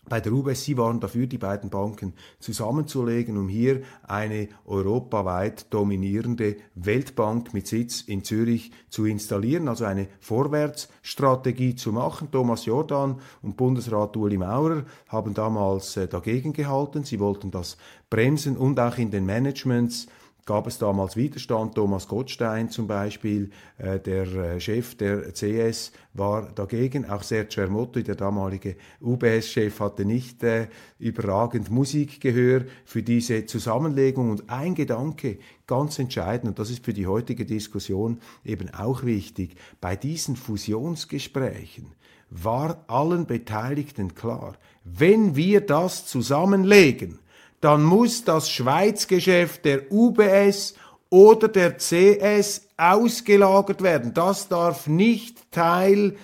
bei 0.09 0.21
der 0.21 0.31
UBS, 0.31 0.63
sie 0.63 0.77
waren 0.77 1.01
dafür, 1.01 1.27
die 1.27 1.37
beiden 1.37 1.69
Banken 1.69 2.13
zusammenzulegen, 2.39 3.37
um 3.37 3.49
hier 3.49 3.81
eine 4.03 4.47
europaweit 4.65 5.73
dominierende 5.73 6.55
Weltbank 6.75 7.53
mit 7.53 7.67
Sitz 7.67 8.01
in 8.01 8.23
Zürich 8.23 8.71
zu 8.89 9.05
installieren, 9.05 9.67
also 9.67 9.83
eine 9.83 10.07
Vorwärtsstrategie 10.21 11.75
zu 11.75 11.91
machen. 11.91 12.31
Thomas 12.31 12.65
Jordan 12.65 13.19
und 13.41 13.57
Bundesrat 13.57 14.15
Uli 14.15 14.37
Maurer 14.37 14.85
haben 15.09 15.33
damals 15.33 15.97
äh, 15.97 16.07
dagegen 16.07 16.53
gehalten. 16.53 17.03
Sie 17.03 17.19
wollten 17.19 17.51
das 17.51 17.77
bremsen 18.09 18.55
und 18.55 18.79
auch 18.79 18.97
in 18.97 19.11
den 19.11 19.25
Managements 19.25 20.07
gab 20.47 20.65
es 20.65 20.79
damals 20.79 21.15
Widerstand. 21.15 21.75
Thomas 21.75 22.07
Gottstein 22.07 22.69
zum 22.69 22.87
Beispiel, 22.87 23.51
äh, 23.77 23.99
der 23.99 24.23
äh, 24.23 24.59
Chef 24.59 24.95
der 24.95 25.33
CS, 25.33 25.91
war 26.13 26.49
dagegen. 26.55 27.07
Auch 27.07 27.21
Sergio 27.21 27.63
Ermotti, 27.63 28.01
der 28.01 28.15
damalige 28.15 28.77
UBS-Chef, 29.01 29.79
hatte 29.79 30.05
nicht 30.05 30.41
äh, 30.43 30.69
überragend 30.97 31.69
Musikgehör 31.69 32.63
für 32.85 33.03
diese 33.03 33.45
Zusammenlegung. 33.45 34.31
Und 34.31 34.49
ein 34.49 34.73
Gedanke, 34.73 35.37
ganz 35.67 35.99
entscheidend, 35.99 36.47
und 36.47 36.59
das 36.59 36.71
ist 36.71 36.85
für 36.85 36.93
die 36.93 37.07
heutige 37.07 37.45
Diskussion 37.45 38.19
eben 38.45 38.73
auch 38.73 39.03
wichtig, 39.03 39.55
bei 39.81 39.95
diesen 39.97 40.37
Fusionsgesprächen 40.37 41.93
war 42.29 42.83
allen 42.87 43.25
Beteiligten 43.25 44.15
klar, 44.15 44.55
wenn 44.83 45.35
wir 45.35 45.61
das 45.61 46.05
zusammenlegen, 46.05 47.19
dann 47.61 47.83
muss 47.83 48.23
das 48.23 48.49
Schweizgeschäft 48.49 49.65
der 49.65 49.91
UBS 49.91 50.75
oder 51.09 51.47
der 51.47 51.77
CS 51.77 52.67
ausgelagert 52.77 53.81
werden. 53.81 54.13
Das 54.13 54.47
darf 54.47 54.87
nicht 54.87 55.51
Teil 55.51 56.15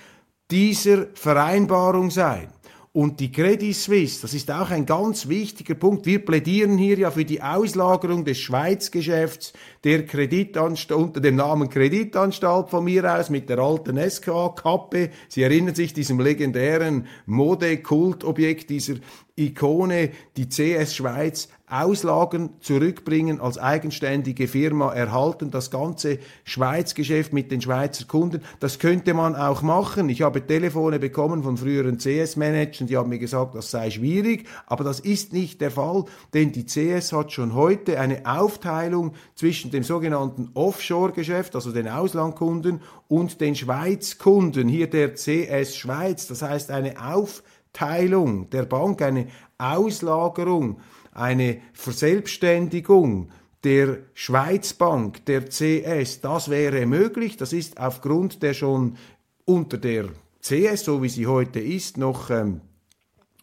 dieser 0.51 1.07
Vereinbarung 1.15 2.11
sein. 2.11 2.49
Und 2.95 3.19
die 3.19 3.31
Credit 3.31 3.75
Suisse, 3.75 4.21
das 4.21 4.35
ist 4.35 4.51
auch 4.51 4.69
ein 4.69 4.85
ganz 4.85 5.27
wichtiger 5.27 5.73
Punkt. 5.73 6.05
Wir 6.05 6.23
plädieren 6.23 6.77
hier 6.77 6.95
ja 6.99 7.09
für 7.09 7.25
die 7.25 7.41
Auslagerung 7.41 8.23
des 8.23 8.37
Schweizgeschäfts 8.37 9.53
der 9.83 10.05
Kreditanstalt, 10.05 11.01
unter 11.01 11.19
dem 11.19 11.35
Namen 11.35 11.69
Kreditanstalt 11.69 12.69
von 12.69 12.83
mir 12.83 13.11
aus, 13.11 13.31
mit 13.31 13.49
der 13.49 13.57
alten 13.57 13.97
SK-Kappe. 13.97 15.09
Sie 15.27 15.41
erinnern 15.41 15.73
sich 15.73 15.93
diesem 15.93 16.19
legendären 16.19 17.07
Mode-Kultobjekt 17.25 18.69
dieser 18.69 18.97
Ikone, 19.35 20.11
die 20.37 20.47
CS 20.47 20.95
Schweiz 20.95 21.49
auslagern, 21.67 22.51
zurückbringen, 22.59 23.41
als 23.41 23.57
eigenständige 23.57 24.47
Firma 24.47 24.93
erhalten, 24.93 25.49
das 25.49 25.71
ganze 25.71 26.19
Schweizgeschäft 26.43 27.33
mit 27.33 27.51
den 27.51 27.59
Schweizer 27.59 28.05
Kunden. 28.05 28.43
Das 28.59 28.77
könnte 28.77 29.15
man 29.15 29.35
auch 29.35 29.63
machen. 29.63 30.07
Ich 30.09 30.21
habe 30.21 30.45
Telefone 30.45 30.99
bekommen 30.99 31.41
von 31.41 31.57
früheren 31.57 31.97
CS-Managern, 31.97 32.85
die 32.85 32.95
haben 32.95 33.09
mir 33.09 33.17
gesagt, 33.17 33.55
das 33.55 33.71
sei 33.71 33.89
schwierig, 33.89 34.45
aber 34.67 34.83
das 34.83 34.99
ist 34.99 35.33
nicht 35.33 35.61
der 35.61 35.71
Fall, 35.71 36.05
denn 36.35 36.51
die 36.51 36.67
CS 36.67 37.11
hat 37.11 37.31
schon 37.31 37.55
heute 37.55 37.99
eine 37.99 38.27
Aufteilung 38.27 39.13
zwischen 39.33 39.71
dem 39.71 39.81
sogenannten 39.81 40.51
Offshore-Geschäft, 40.53 41.55
also 41.55 41.71
den 41.71 41.87
Auslandkunden, 41.87 42.81
und 43.07 43.41
den 43.41 43.55
Schweizkunden, 43.55 44.67
hier 44.67 44.89
der 44.89 45.15
CS 45.15 45.75
Schweiz. 45.75 46.27
Das 46.27 46.43
heißt 46.43 46.69
eine 46.69 47.03
Aufteilung 47.03 47.52
Teilung 47.73 48.49
der 48.51 48.63
Bank, 48.63 49.01
eine 49.01 49.27
Auslagerung, 49.57 50.79
eine 51.11 51.59
Verselbstständigung 51.73 53.29
der 53.63 53.99
Schweizbank, 54.13 55.25
der 55.25 55.45
CS, 55.49 56.21
das 56.21 56.49
wäre 56.49 56.85
möglich. 56.85 57.37
Das 57.37 57.53
ist 57.53 57.79
aufgrund 57.79 58.43
der 58.43 58.53
schon 58.53 58.97
unter 59.45 59.77
der 59.77 60.09
CS, 60.41 60.85
so 60.85 61.01
wie 61.01 61.09
sie 61.09 61.27
heute 61.27 61.59
ist, 61.59 61.97
noch 61.97 62.29
ähm, 62.29 62.61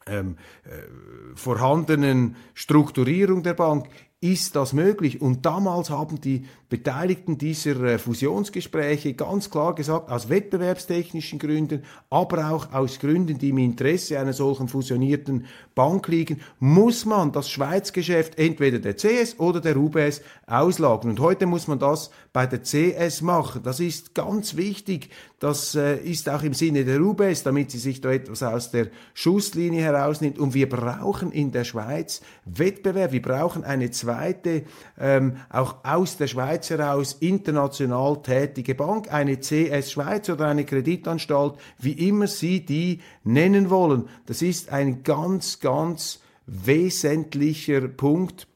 ähm, 0.06 0.36
äh, 0.64 0.70
vorhandenen 1.34 2.36
Strukturierung 2.54 3.42
der 3.42 3.54
Bank 3.54 3.88
ist 4.22 4.54
das 4.54 4.74
möglich? 4.74 5.22
Und 5.22 5.46
damals 5.46 5.88
haben 5.88 6.20
die 6.20 6.44
Beteiligten 6.68 7.38
dieser 7.38 7.82
äh, 7.82 7.98
Fusionsgespräche 7.98 9.14
ganz 9.14 9.50
klar 9.50 9.74
gesagt, 9.74 10.10
aus 10.10 10.28
wettbewerbstechnischen 10.28 11.38
Gründen, 11.38 11.82
aber 12.10 12.50
auch 12.50 12.72
aus 12.72 12.98
Gründen, 12.98 13.38
die 13.38 13.48
im 13.48 13.58
Interesse 13.58 14.20
einer 14.20 14.34
solchen 14.34 14.68
fusionierten 14.68 15.46
Bank 15.74 16.06
liegen, 16.08 16.40
muss 16.58 17.06
man 17.06 17.32
das 17.32 17.48
Schweizgeschäft 17.48 18.38
entweder 18.38 18.78
der 18.78 18.94
CS 18.94 19.40
oder 19.40 19.60
der 19.60 19.76
UBS 19.76 20.20
auslagern. 20.46 21.10
Und 21.10 21.20
heute 21.20 21.46
muss 21.46 21.66
man 21.66 21.78
das 21.78 22.10
bei 22.32 22.46
der 22.46 22.62
CS 22.62 23.22
machen. 23.22 23.62
Das 23.64 23.80
ist 23.80 24.14
ganz 24.14 24.54
wichtig. 24.54 25.08
Das 25.40 25.74
äh, 25.74 25.96
ist 25.96 26.28
auch 26.28 26.42
im 26.42 26.52
Sinne 26.52 26.84
der 26.84 27.00
UBS, 27.00 27.42
damit 27.42 27.70
sie 27.70 27.78
sich 27.78 28.00
da 28.00 28.12
etwas 28.12 28.42
aus 28.42 28.70
der 28.70 28.88
Schusslinie 29.14 29.82
herausnimmt. 29.82 30.38
Und 30.38 30.54
wir 30.54 30.68
brauchen 30.68 31.32
in 31.32 31.50
der 31.50 31.64
Schweiz 31.64 32.20
Wettbewerb. 32.44 33.12
Wir 33.12 33.22
brauchen 33.22 33.64
eine 33.64 33.90
zweite, 34.10 34.64
ähm, 34.98 35.36
auch 35.48 35.76
aus 35.84 36.16
der 36.16 36.26
Schweiz 36.26 36.70
heraus 36.70 37.16
international 37.20 38.20
tätige 38.22 38.74
Bank, 38.74 39.12
eine 39.12 39.38
CS 39.38 39.92
Schweiz 39.92 40.28
oder 40.28 40.46
eine 40.46 40.64
Kreditanstalt, 40.64 41.54
wie 41.78 42.08
immer 42.08 42.26
Sie 42.26 42.64
die 42.64 43.00
nennen 43.24 43.70
wollen. 43.70 44.08
Das 44.26 44.42
ist 44.42 44.72
ein 44.72 45.02
ganz, 45.02 45.60
ganz 45.60 46.20
wesentlicher 46.46 47.82
Punkt 47.82 48.48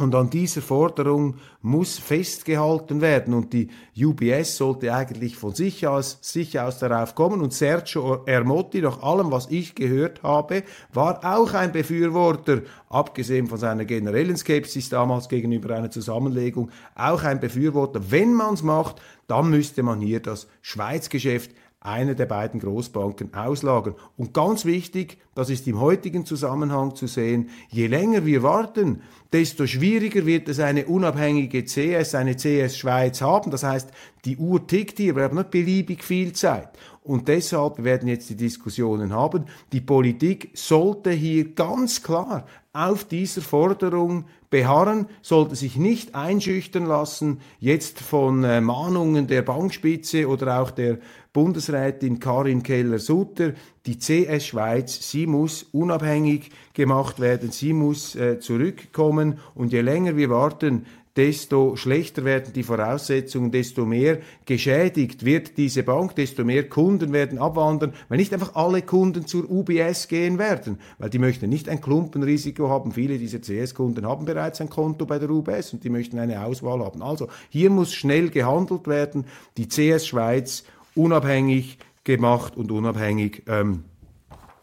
und 0.00 0.14
an 0.14 0.30
dieser 0.30 0.62
Forderung 0.62 1.36
muss 1.62 1.98
festgehalten 1.98 3.00
werden. 3.00 3.34
Und 3.34 3.52
die 3.52 3.68
UBS 3.96 4.56
sollte 4.56 4.94
eigentlich 4.94 5.36
von 5.36 5.54
sich 5.54 5.86
aus, 5.86 6.18
sich 6.22 6.58
aus 6.58 6.78
darauf 6.78 7.14
kommen. 7.14 7.40
Und 7.40 7.52
Sergio 7.52 8.24
Ermotti, 8.26 8.80
nach 8.80 9.02
allem, 9.02 9.30
was 9.30 9.48
ich 9.50 9.74
gehört 9.74 10.22
habe, 10.22 10.62
war 10.92 11.20
auch 11.24 11.54
ein 11.54 11.72
Befürworter, 11.72 12.62
abgesehen 12.88 13.46
von 13.46 13.58
seiner 13.58 13.84
generellen 13.84 14.36
Skepsis 14.36 14.88
damals 14.88 15.28
gegenüber 15.28 15.74
einer 15.74 15.90
Zusammenlegung, 15.90 16.70
auch 16.94 17.22
ein 17.22 17.40
Befürworter. 17.40 18.10
Wenn 18.10 18.34
man 18.34 18.54
es 18.54 18.62
macht, 18.62 19.00
dann 19.26 19.50
müsste 19.50 19.82
man 19.82 20.00
hier 20.00 20.20
das 20.20 20.48
Schweizgeschäft 20.62 21.52
einer 21.80 22.14
der 22.14 22.26
beiden 22.26 22.60
Großbanken 22.60 23.32
auslagern. 23.32 23.94
Und 24.18 24.34
ganz 24.34 24.66
wichtig, 24.66 25.16
das 25.34 25.48
ist 25.48 25.66
im 25.66 25.80
heutigen 25.80 26.26
Zusammenhang 26.26 26.94
zu 26.94 27.06
sehen, 27.06 27.48
je 27.70 27.86
länger 27.86 28.26
wir 28.26 28.42
warten, 28.42 29.00
desto 29.32 29.66
schwieriger 29.66 30.26
wird 30.26 30.48
es 30.48 30.60
eine 30.60 30.86
unabhängige 30.86 31.64
CS, 31.64 32.14
eine 32.14 32.36
CS 32.36 32.76
Schweiz 32.76 33.22
haben. 33.22 33.50
Das 33.50 33.62
heißt, 33.62 33.90
die 34.26 34.36
Uhr 34.36 34.66
tickt 34.66 34.98
hier, 34.98 35.16
wir 35.16 35.22
haben 35.22 35.36
nicht 35.36 35.50
beliebig 35.50 36.04
viel 36.04 36.34
Zeit. 36.34 36.68
Und 37.02 37.28
deshalb 37.28 37.82
werden 37.82 38.08
jetzt 38.08 38.28
die 38.28 38.36
Diskussionen 38.36 39.14
haben. 39.14 39.46
Die 39.72 39.80
Politik 39.80 40.50
sollte 40.52 41.10
hier 41.10 41.54
ganz 41.54 42.02
klar 42.02 42.44
auf 42.74 43.04
dieser 43.04 43.40
Forderung 43.40 44.26
beharren, 44.50 45.06
sollte 45.22 45.54
sich 45.54 45.76
nicht 45.76 46.14
einschüchtern 46.16 46.84
lassen, 46.84 47.40
jetzt 47.60 48.00
von 48.00 48.42
äh, 48.42 48.60
Mahnungen 48.60 49.28
der 49.28 49.42
Bankspitze 49.42 50.28
oder 50.28 50.60
auch 50.60 50.72
der 50.72 50.98
Bundesrätin 51.32 52.18
Karin 52.18 52.64
Keller-Sutter, 52.64 53.52
die 53.86 53.98
CS 53.98 54.46
Schweiz, 54.46 55.08
sie 55.08 55.28
muss 55.28 55.62
unabhängig 55.62 56.50
gemacht 56.74 57.20
werden, 57.20 57.52
sie 57.52 57.72
muss 57.72 58.16
äh, 58.16 58.40
zurückkommen. 58.40 59.38
Und 59.54 59.72
je 59.72 59.80
länger 59.80 60.16
wir 60.16 60.28
warten, 60.28 60.86
desto 61.16 61.76
schlechter 61.76 62.24
werden 62.24 62.52
die 62.52 62.62
Voraussetzungen, 62.62 63.50
desto 63.50 63.84
mehr 63.84 64.18
geschädigt 64.44 65.24
wird 65.24 65.56
diese 65.56 65.82
Bank, 65.82 66.14
desto 66.14 66.44
mehr 66.44 66.68
Kunden 66.68 67.12
werden 67.12 67.38
abwandern, 67.38 67.94
weil 68.08 68.18
nicht 68.18 68.32
einfach 68.32 68.54
alle 68.54 68.82
Kunden 68.82 69.26
zur 69.26 69.50
UBS 69.50 70.08
gehen 70.08 70.38
werden, 70.38 70.78
weil 70.98 71.10
die 71.10 71.18
möchten 71.18 71.48
nicht 71.48 71.68
ein 71.68 71.80
Klumpenrisiko 71.80 72.68
haben. 72.68 72.92
Viele 72.92 73.18
dieser 73.18 73.40
CS-Kunden 73.40 74.06
haben 74.06 74.24
bereits 74.24 74.60
ein 74.60 74.70
Konto 74.70 75.04
bei 75.04 75.18
der 75.18 75.30
UBS 75.30 75.72
und 75.72 75.82
die 75.82 75.90
möchten 75.90 76.18
eine 76.18 76.44
Auswahl 76.44 76.80
haben. 76.80 77.02
Also 77.02 77.28
hier 77.48 77.70
muss 77.70 77.92
schnell 77.92 78.30
gehandelt 78.30 78.86
werden. 78.86 79.24
Die 79.56 79.68
CS 79.68 80.06
Schweiz 80.06 80.64
unabhängig 80.94 81.78
gemacht 82.04 82.56
und 82.56 82.70
unabhängig 82.70 83.42
ähm, 83.48 83.84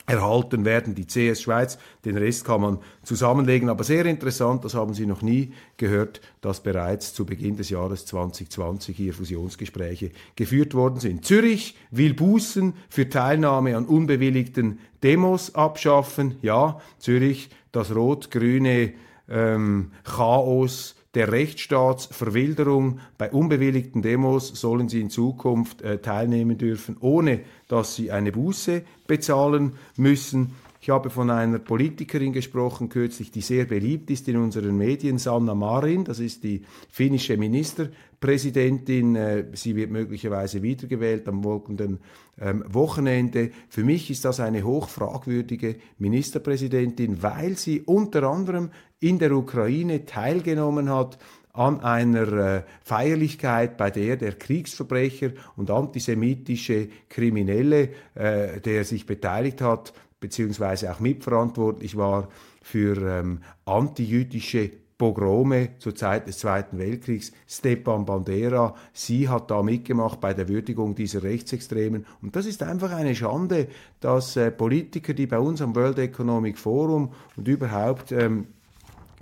erhalten 0.08 0.64
werden, 0.64 0.96
die 0.96 1.06
CS 1.06 1.42
Schweiz. 1.42 1.78
Den 2.06 2.18
Rest 2.18 2.46
kann 2.46 2.62
man 2.62 2.80
zusammenlegen. 3.04 3.70
Aber 3.70 3.84
sehr 3.84 4.06
interessant, 4.06 4.64
das 4.64 4.74
haben 4.74 4.94
Sie 4.94 5.06
noch 5.06 5.22
nie 5.22 5.54
gehört, 5.76 6.22
dass 6.42 6.64
bereits 6.64 7.14
zu 7.14 7.26
Beginn 7.26 7.58
des 7.58 7.70
Jahres 7.70 8.06
2020 8.06 8.96
hier 8.96 9.14
Fusionsgespräche 9.14 10.12
geführt 10.36 10.74
worden 10.74 11.02
sind. 11.02 11.26
Zürich 11.26 11.76
will 11.92 12.14
Bußen 12.14 12.74
für 12.90 13.10
Teilnahme 13.10 13.76
an 13.76 13.86
unbewilligten 13.86 14.80
Demos 15.04 15.54
abschaffen. 15.54 16.38
Ja, 16.42 16.80
Zürich, 17.00 17.50
das 17.74 17.94
rot-grüne 17.94 18.94
ähm, 19.30 19.92
Chaos 20.06 20.96
der 21.18 21.32
Rechtsstaatsverwilderung. 21.32 23.00
Bei 23.18 23.32
unbewilligten 23.32 24.04
Demos 24.04 24.50
sollen 24.50 24.88
sie 24.88 25.02
in 25.02 25.10
Zukunft 25.10 25.82
äh, 25.82 25.98
teilnehmen 25.98 26.60
dürfen, 26.60 26.96
ohne 27.00 27.40
dass 27.68 27.96
sie 27.96 28.12
eine 28.12 28.32
Buße 28.32 28.84
bezahlen 29.08 29.74
müssen. 29.96 30.54
Ich 30.80 30.92
habe 30.92 31.10
von 31.10 31.32
einer 31.32 31.58
Politikerin 31.58 32.34
gesprochen 32.34 32.90
kürzlich, 32.90 33.32
die 33.32 33.42
sehr 33.42 33.66
beliebt 33.66 34.12
ist 34.12 34.28
in 34.28 34.38
unseren 34.38 34.78
Medien, 34.78 35.18
Sanna 35.18 35.56
Marin, 35.56 36.04
das 36.04 36.20
ist 36.20 36.44
die 36.44 36.62
finnische 36.90 37.36
Ministerpräsidentin. 37.36 39.16
Äh, 39.16 39.46
sie 39.54 39.76
wird 39.76 39.90
möglicherweise 39.90 40.62
wiedergewählt 40.62 41.28
am 41.28 41.42
folgenden 41.42 41.98
ähm, 42.40 42.64
Wochenende. 42.68 43.50
Für 43.70 43.84
mich 43.84 44.12
ist 44.12 44.24
das 44.24 44.40
eine 44.40 44.64
hochfragwürdige 44.64 45.78
Ministerpräsidentin, 45.98 47.24
weil 47.24 47.58
sie 47.58 47.82
unter 47.82 48.24
anderem 48.24 48.70
in 49.00 49.20
der 49.20 49.32
Ukraine 49.32 50.06
teilgenommen 50.06 50.90
hat 50.90 51.18
an 51.54 51.82
einer 51.82 52.34
äh, 52.34 52.64
Feierlichkeit, 52.84 53.78
bei 53.78 53.90
der 53.90 54.16
der 54.18 54.34
Kriegsverbrecher 54.34 55.32
und 55.56 55.72
antisemitische 55.72 56.90
Kriminelle, 57.10 57.90
äh, 58.14 58.62
der 58.62 58.84
sich 58.86 59.06
beteiligt 59.08 59.62
hat, 59.62 59.94
beziehungsweise 60.20 60.92
auch 60.92 61.00
mitverantwortlich 61.00 61.98
war 61.98 62.30
für 62.62 62.98
ähm, 62.98 63.40
antijüdische 63.66 64.72
Pogrome 64.98 65.78
zur 65.78 65.96
Zeit 65.96 66.28
des 66.28 66.40
Zweiten 66.40 66.80
Weltkriegs. 66.80 67.32
Stepan 67.48 68.06
Bandera, 68.06 68.76
sie 68.94 69.30
hat 69.30 69.52
da 69.52 69.62
mitgemacht 69.62 70.20
bei 70.20 70.34
der 70.34 70.50
Würdigung 70.50 70.96
dieser 70.96 71.22
Rechtsextremen. 71.22 72.06
Und 72.22 72.36
das 72.36 72.48
ist 72.48 72.64
einfach 72.64 72.92
eine 72.92 73.16
Schande, 73.16 73.68
dass 74.00 74.36
äh, 74.36 74.52
Politiker, 74.52 75.14
die 75.14 75.28
bei 75.28 75.40
uns 75.40 75.62
am 75.62 75.76
World 75.76 76.00
Economic 76.00 76.58
Forum 76.58 77.12
und 77.36 77.48
überhaupt 77.48 78.12
ähm, 78.12 78.48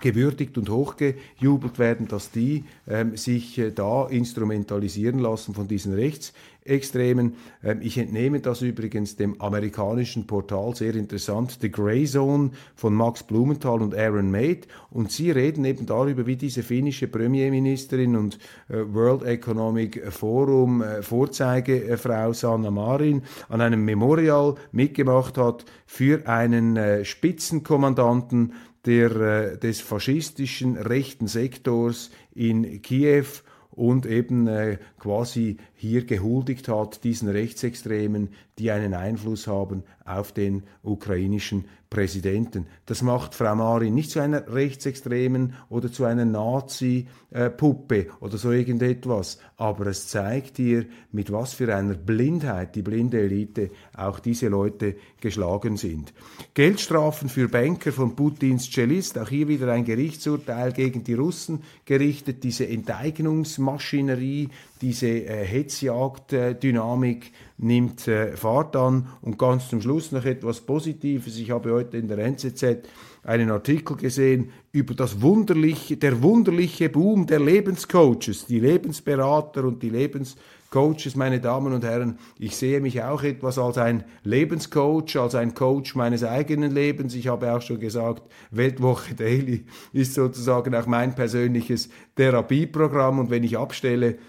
gewürdigt 0.01 0.57
und 0.57 0.69
hochgejubelt 0.69 1.79
werden, 1.79 2.07
dass 2.07 2.31
die 2.31 2.65
ähm, 2.87 3.15
sich 3.15 3.57
äh, 3.57 3.71
da 3.71 4.07
instrumentalisieren 4.07 5.19
lassen 5.19 5.53
von 5.53 5.69
diesen 5.69 5.93
Rechtsextremen. 5.93 7.35
Ähm, 7.63 7.79
ich 7.81 7.97
entnehme 7.97 8.41
das 8.41 8.61
übrigens 8.61 9.15
dem 9.15 9.39
amerikanischen 9.39 10.27
Portal 10.27 10.75
sehr 10.75 10.95
interessant, 10.95 11.59
The 11.61 11.71
Grey 11.71 12.05
Zone 12.05 12.51
von 12.75 12.93
Max 12.93 13.23
Blumenthal 13.23 13.81
und 13.81 13.95
Aaron 13.95 14.29
Mate. 14.29 14.67
Und 14.89 15.13
sie 15.13 15.31
reden 15.31 15.63
eben 15.63 15.85
darüber, 15.85 16.25
wie 16.27 16.35
diese 16.35 16.61
finnische 16.61 17.07
Premierministerin 17.07 18.17
und 18.17 18.37
äh, 18.67 18.79
World 18.93 19.23
Economic 19.23 20.11
Forum 20.11 20.81
äh, 20.81 21.03
Vorzeigefrau 21.03 22.33
Sanna 22.33 22.69
Marin 22.69 23.23
an 23.47 23.61
einem 23.61 23.85
Memorial 23.85 24.55
mitgemacht 24.73 25.37
hat 25.37 25.63
für 25.85 26.27
einen 26.27 26.75
äh, 26.75 27.05
Spitzenkommandanten 27.05 28.51
der, 28.85 29.15
äh, 29.15 29.57
des 29.57 29.81
faschistischen 29.81 30.77
rechten 30.77 31.27
Sektors 31.27 32.11
in 32.33 32.81
Kiew 32.81 33.25
und 33.71 34.05
eben 34.05 34.47
äh, 34.47 34.77
quasi 34.97 35.57
hier 35.75 36.05
gehuldigt 36.05 36.67
hat, 36.67 37.03
diesen 37.03 37.27
Rechtsextremen, 37.27 38.29
die 38.57 38.71
einen 38.71 38.93
Einfluss 38.93 39.47
haben 39.47 39.83
auf 40.05 40.31
den 40.31 40.63
ukrainischen 40.83 41.65
Präsidenten. 41.89 42.67
Das 42.85 43.01
macht 43.01 43.33
Frau 43.35 43.55
Marin 43.55 43.93
nicht 43.93 44.11
zu 44.11 44.19
einer 44.19 44.53
Rechtsextremen 44.53 45.53
oder 45.69 45.91
zu 45.91 46.03
einer 46.03 46.25
Nazi-Puppe 46.25 48.07
oder 48.19 48.37
so 48.37 48.51
irgendetwas, 48.51 49.39
aber 49.57 49.87
es 49.87 50.07
zeigt 50.07 50.57
hier, 50.57 50.85
mit 51.11 51.31
was 51.31 51.53
für 51.53 51.73
einer 51.73 51.93
Blindheit 51.93 52.75
die 52.75 52.81
blinde 52.81 53.21
Elite 53.21 53.69
auch 53.95 54.19
diese 54.19 54.49
Leute 54.49 54.95
geschlagen 55.21 55.77
sind. 55.77 56.13
Geldstrafen 56.53 57.29
für 57.29 57.47
Banker 57.47 57.91
von 57.91 58.15
Putins 58.15 58.69
Cellist, 58.69 59.17
auch 59.17 59.29
hier 59.29 59.47
wieder 59.47 59.71
ein 59.71 59.85
Gerichtsurteil 59.85 60.73
gegen 60.73 61.03
die 61.03 61.13
Russen 61.13 61.63
gerichtet, 61.85 62.43
diese 62.43 62.67
Enteignungsmaschinerie, 62.67 64.49
diese 64.81 65.07
äh, 65.07 65.45
Hetzjagd-Dynamik 65.45 67.31
nimmt 67.57 68.07
äh, 68.07 68.35
Fahrt 68.45 68.75
an. 68.75 69.07
Und 69.21 69.39
ganz 69.39 69.69
zum 69.69 69.81
Schluss 69.81 70.11
noch 70.11 70.23
etwas 70.23 70.61
Positives. 70.61 71.39
Ich 71.39 71.49
habe 71.49 71.73
heute 71.73 71.97
in 71.97 72.07
der 72.07 72.19
NZZ 72.19 72.87
einen 73.23 73.49
Artikel 73.49 73.97
gesehen 73.97 74.51
über 74.71 74.93
das 74.93 75.19
wunderliche, 75.19 75.97
der 75.97 76.21
wunderliche 76.21 76.89
Boom 76.89 77.25
der 77.25 77.39
Lebenscoaches, 77.39 78.45
die 78.45 78.59
Lebensberater 78.59 79.63
und 79.63 79.81
die 79.81 79.89
Lebenscoaches, 79.89 81.15
meine 81.15 81.39
Damen 81.39 81.73
und 81.73 81.83
Herren. 81.83 82.19
Ich 82.37 82.55
sehe 82.55 82.81
mich 82.81 83.01
auch 83.01 83.23
etwas 83.23 83.57
als 83.57 83.79
ein 83.79 84.03
Lebenscoach, 84.23 85.15
als 85.15 85.33
ein 85.33 85.55
Coach 85.55 85.95
meines 85.95 86.23
eigenen 86.23 86.71
Lebens. 86.71 87.15
Ich 87.15 87.29
habe 87.29 87.51
auch 87.51 87.63
schon 87.63 87.79
gesagt, 87.79 88.31
Weltwoche 88.51 89.15
Daily 89.15 89.65
ist 89.91 90.13
sozusagen 90.13 90.75
auch 90.75 90.85
mein 90.85 91.15
persönliches 91.15 91.89
Therapieprogramm. 92.15 93.17
Und 93.17 93.31
wenn 93.31 93.43
ich 93.43 93.57
abstelle, 93.57 94.19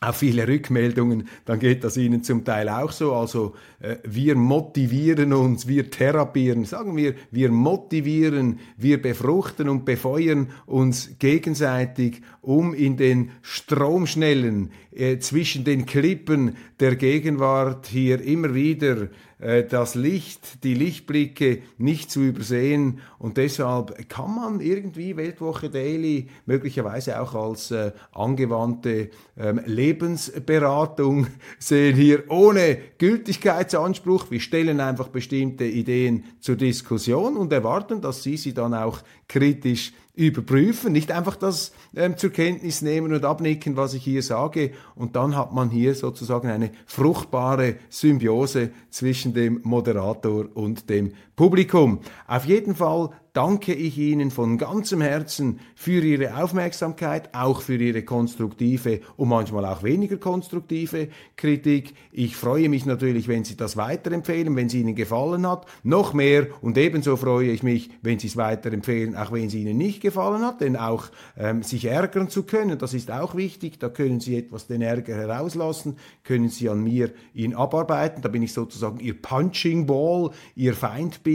auf 0.00 0.16
viele 0.16 0.46
Rückmeldungen, 0.46 1.28
dann 1.44 1.58
geht 1.58 1.82
das 1.82 1.96
Ihnen 1.96 2.22
zum 2.22 2.44
Teil 2.44 2.68
auch 2.68 2.92
so. 2.92 3.14
Also 3.14 3.54
äh, 3.80 3.96
wir 4.04 4.36
motivieren 4.36 5.32
uns, 5.32 5.66
wir 5.66 5.90
therapieren, 5.90 6.64
sagen 6.64 6.96
wir, 6.96 7.14
wir 7.32 7.50
motivieren, 7.50 8.60
wir 8.76 9.02
befruchten 9.02 9.68
und 9.68 9.84
befeuern 9.84 10.50
uns 10.66 11.18
gegenseitig, 11.18 12.22
um 12.40 12.74
in 12.74 12.96
den 12.96 13.30
Stromschnellen 13.42 14.70
äh, 14.92 15.18
zwischen 15.18 15.64
den 15.64 15.84
Klippen 15.84 16.56
der 16.78 16.94
Gegenwart 16.94 17.86
hier 17.88 18.20
immer 18.20 18.54
wieder 18.54 19.08
das 19.38 19.94
Licht, 19.94 20.64
die 20.64 20.74
Lichtblicke 20.74 21.62
nicht 21.78 22.10
zu 22.10 22.20
übersehen. 22.22 23.00
Und 23.18 23.36
deshalb 23.36 24.08
kann 24.08 24.34
man 24.34 24.60
irgendwie 24.60 25.16
Weltwoche 25.16 25.70
Daily 25.70 26.28
möglicherweise 26.46 27.20
auch 27.20 27.34
als 27.34 27.70
äh, 27.70 27.92
angewandte 28.12 29.10
ähm, 29.36 29.60
Lebensberatung 29.64 31.28
sehen 31.58 31.94
hier 31.94 32.24
ohne 32.30 32.78
Gültigkeitsanspruch. 32.98 34.30
Wir 34.30 34.40
stellen 34.40 34.80
einfach 34.80 35.08
bestimmte 35.08 35.64
Ideen 35.64 36.24
zur 36.40 36.56
Diskussion 36.56 37.36
und 37.36 37.52
erwarten, 37.52 38.00
dass 38.00 38.22
Sie 38.22 38.36
sie 38.36 38.54
dann 38.54 38.74
auch 38.74 39.00
kritisch 39.28 39.92
überprüfen, 40.18 40.92
nicht 40.92 41.12
einfach 41.12 41.36
das 41.36 41.72
ähm, 41.94 42.16
zur 42.16 42.30
Kenntnis 42.30 42.82
nehmen 42.82 43.12
und 43.12 43.24
abnicken, 43.24 43.76
was 43.76 43.94
ich 43.94 44.02
hier 44.02 44.22
sage. 44.22 44.72
Und 44.96 45.14
dann 45.14 45.36
hat 45.36 45.52
man 45.52 45.70
hier 45.70 45.94
sozusagen 45.94 46.48
eine 46.48 46.72
fruchtbare 46.86 47.76
Symbiose 47.88 48.70
zwischen 48.90 49.32
dem 49.32 49.60
Moderator 49.62 50.46
und 50.54 50.90
dem 50.90 51.12
Publikum. 51.38 52.00
Auf 52.26 52.46
jeden 52.46 52.74
Fall 52.74 53.10
danke 53.32 53.72
ich 53.72 53.96
Ihnen 53.96 54.32
von 54.32 54.58
ganzem 54.58 55.00
Herzen 55.00 55.60
für 55.76 56.02
Ihre 56.02 56.42
Aufmerksamkeit, 56.42 57.32
auch 57.32 57.60
für 57.60 57.76
Ihre 57.76 58.02
konstruktive 58.02 59.02
und 59.16 59.28
manchmal 59.28 59.64
auch 59.64 59.84
weniger 59.84 60.16
konstruktive 60.16 61.06
Kritik. 61.36 61.94
Ich 62.10 62.34
freue 62.34 62.68
mich 62.68 62.84
natürlich, 62.84 63.28
wenn 63.28 63.44
Sie 63.44 63.56
das 63.56 63.76
weiterempfehlen, 63.76 64.56
wenn 64.56 64.66
es 64.66 64.74
Ihnen 64.74 64.96
gefallen 64.96 65.46
hat. 65.46 65.66
Noch 65.84 66.14
mehr 66.14 66.48
und 66.62 66.76
ebenso 66.76 67.16
freue 67.16 67.52
ich 67.52 67.62
mich, 67.62 67.90
wenn 68.02 68.18
Sie 68.18 68.26
es 68.26 68.36
weiterempfehlen, 68.36 69.14
auch 69.14 69.30
wenn 69.30 69.46
es 69.46 69.54
Ihnen 69.54 69.76
nicht 69.76 70.00
gefallen 70.00 70.44
hat, 70.44 70.60
denn 70.60 70.74
auch 70.74 71.04
ähm, 71.36 71.62
sich 71.62 71.84
ärgern 71.84 72.28
zu 72.28 72.42
können, 72.42 72.76
das 72.76 72.92
ist 72.92 73.12
auch 73.12 73.36
wichtig. 73.36 73.78
Da 73.78 73.88
können 73.88 74.18
Sie 74.18 74.36
etwas 74.36 74.66
den 74.66 74.82
Ärger 74.82 75.14
herauslassen, 75.14 75.96
können 76.24 76.48
Sie 76.48 76.68
an 76.68 76.82
mir 76.82 77.12
ihn 77.34 77.54
abarbeiten. 77.54 78.20
Da 78.20 78.28
bin 78.28 78.42
ich 78.42 78.52
sozusagen 78.52 78.98
Ihr 78.98 79.22
Punching 79.22 79.86
Ball, 79.86 80.30
Ihr 80.56 80.74
Feindbild, 80.74 81.27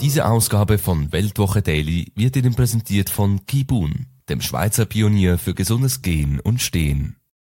Diese 0.00 0.26
Ausgabe 0.26 0.78
von 0.78 1.12
Weltwoche 1.12 1.60
Daily 1.60 2.10
wird 2.16 2.34
Ihnen 2.34 2.54
präsentiert 2.54 3.10
von 3.10 3.44
Kibun, 3.44 4.06
dem 4.30 4.40
Schweizer 4.40 4.86
Pionier 4.86 5.36
für 5.36 5.52
gesundes 5.52 6.00
Gehen 6.00 6.40
und 6.40 6.62
Stehen. 6.62 7.19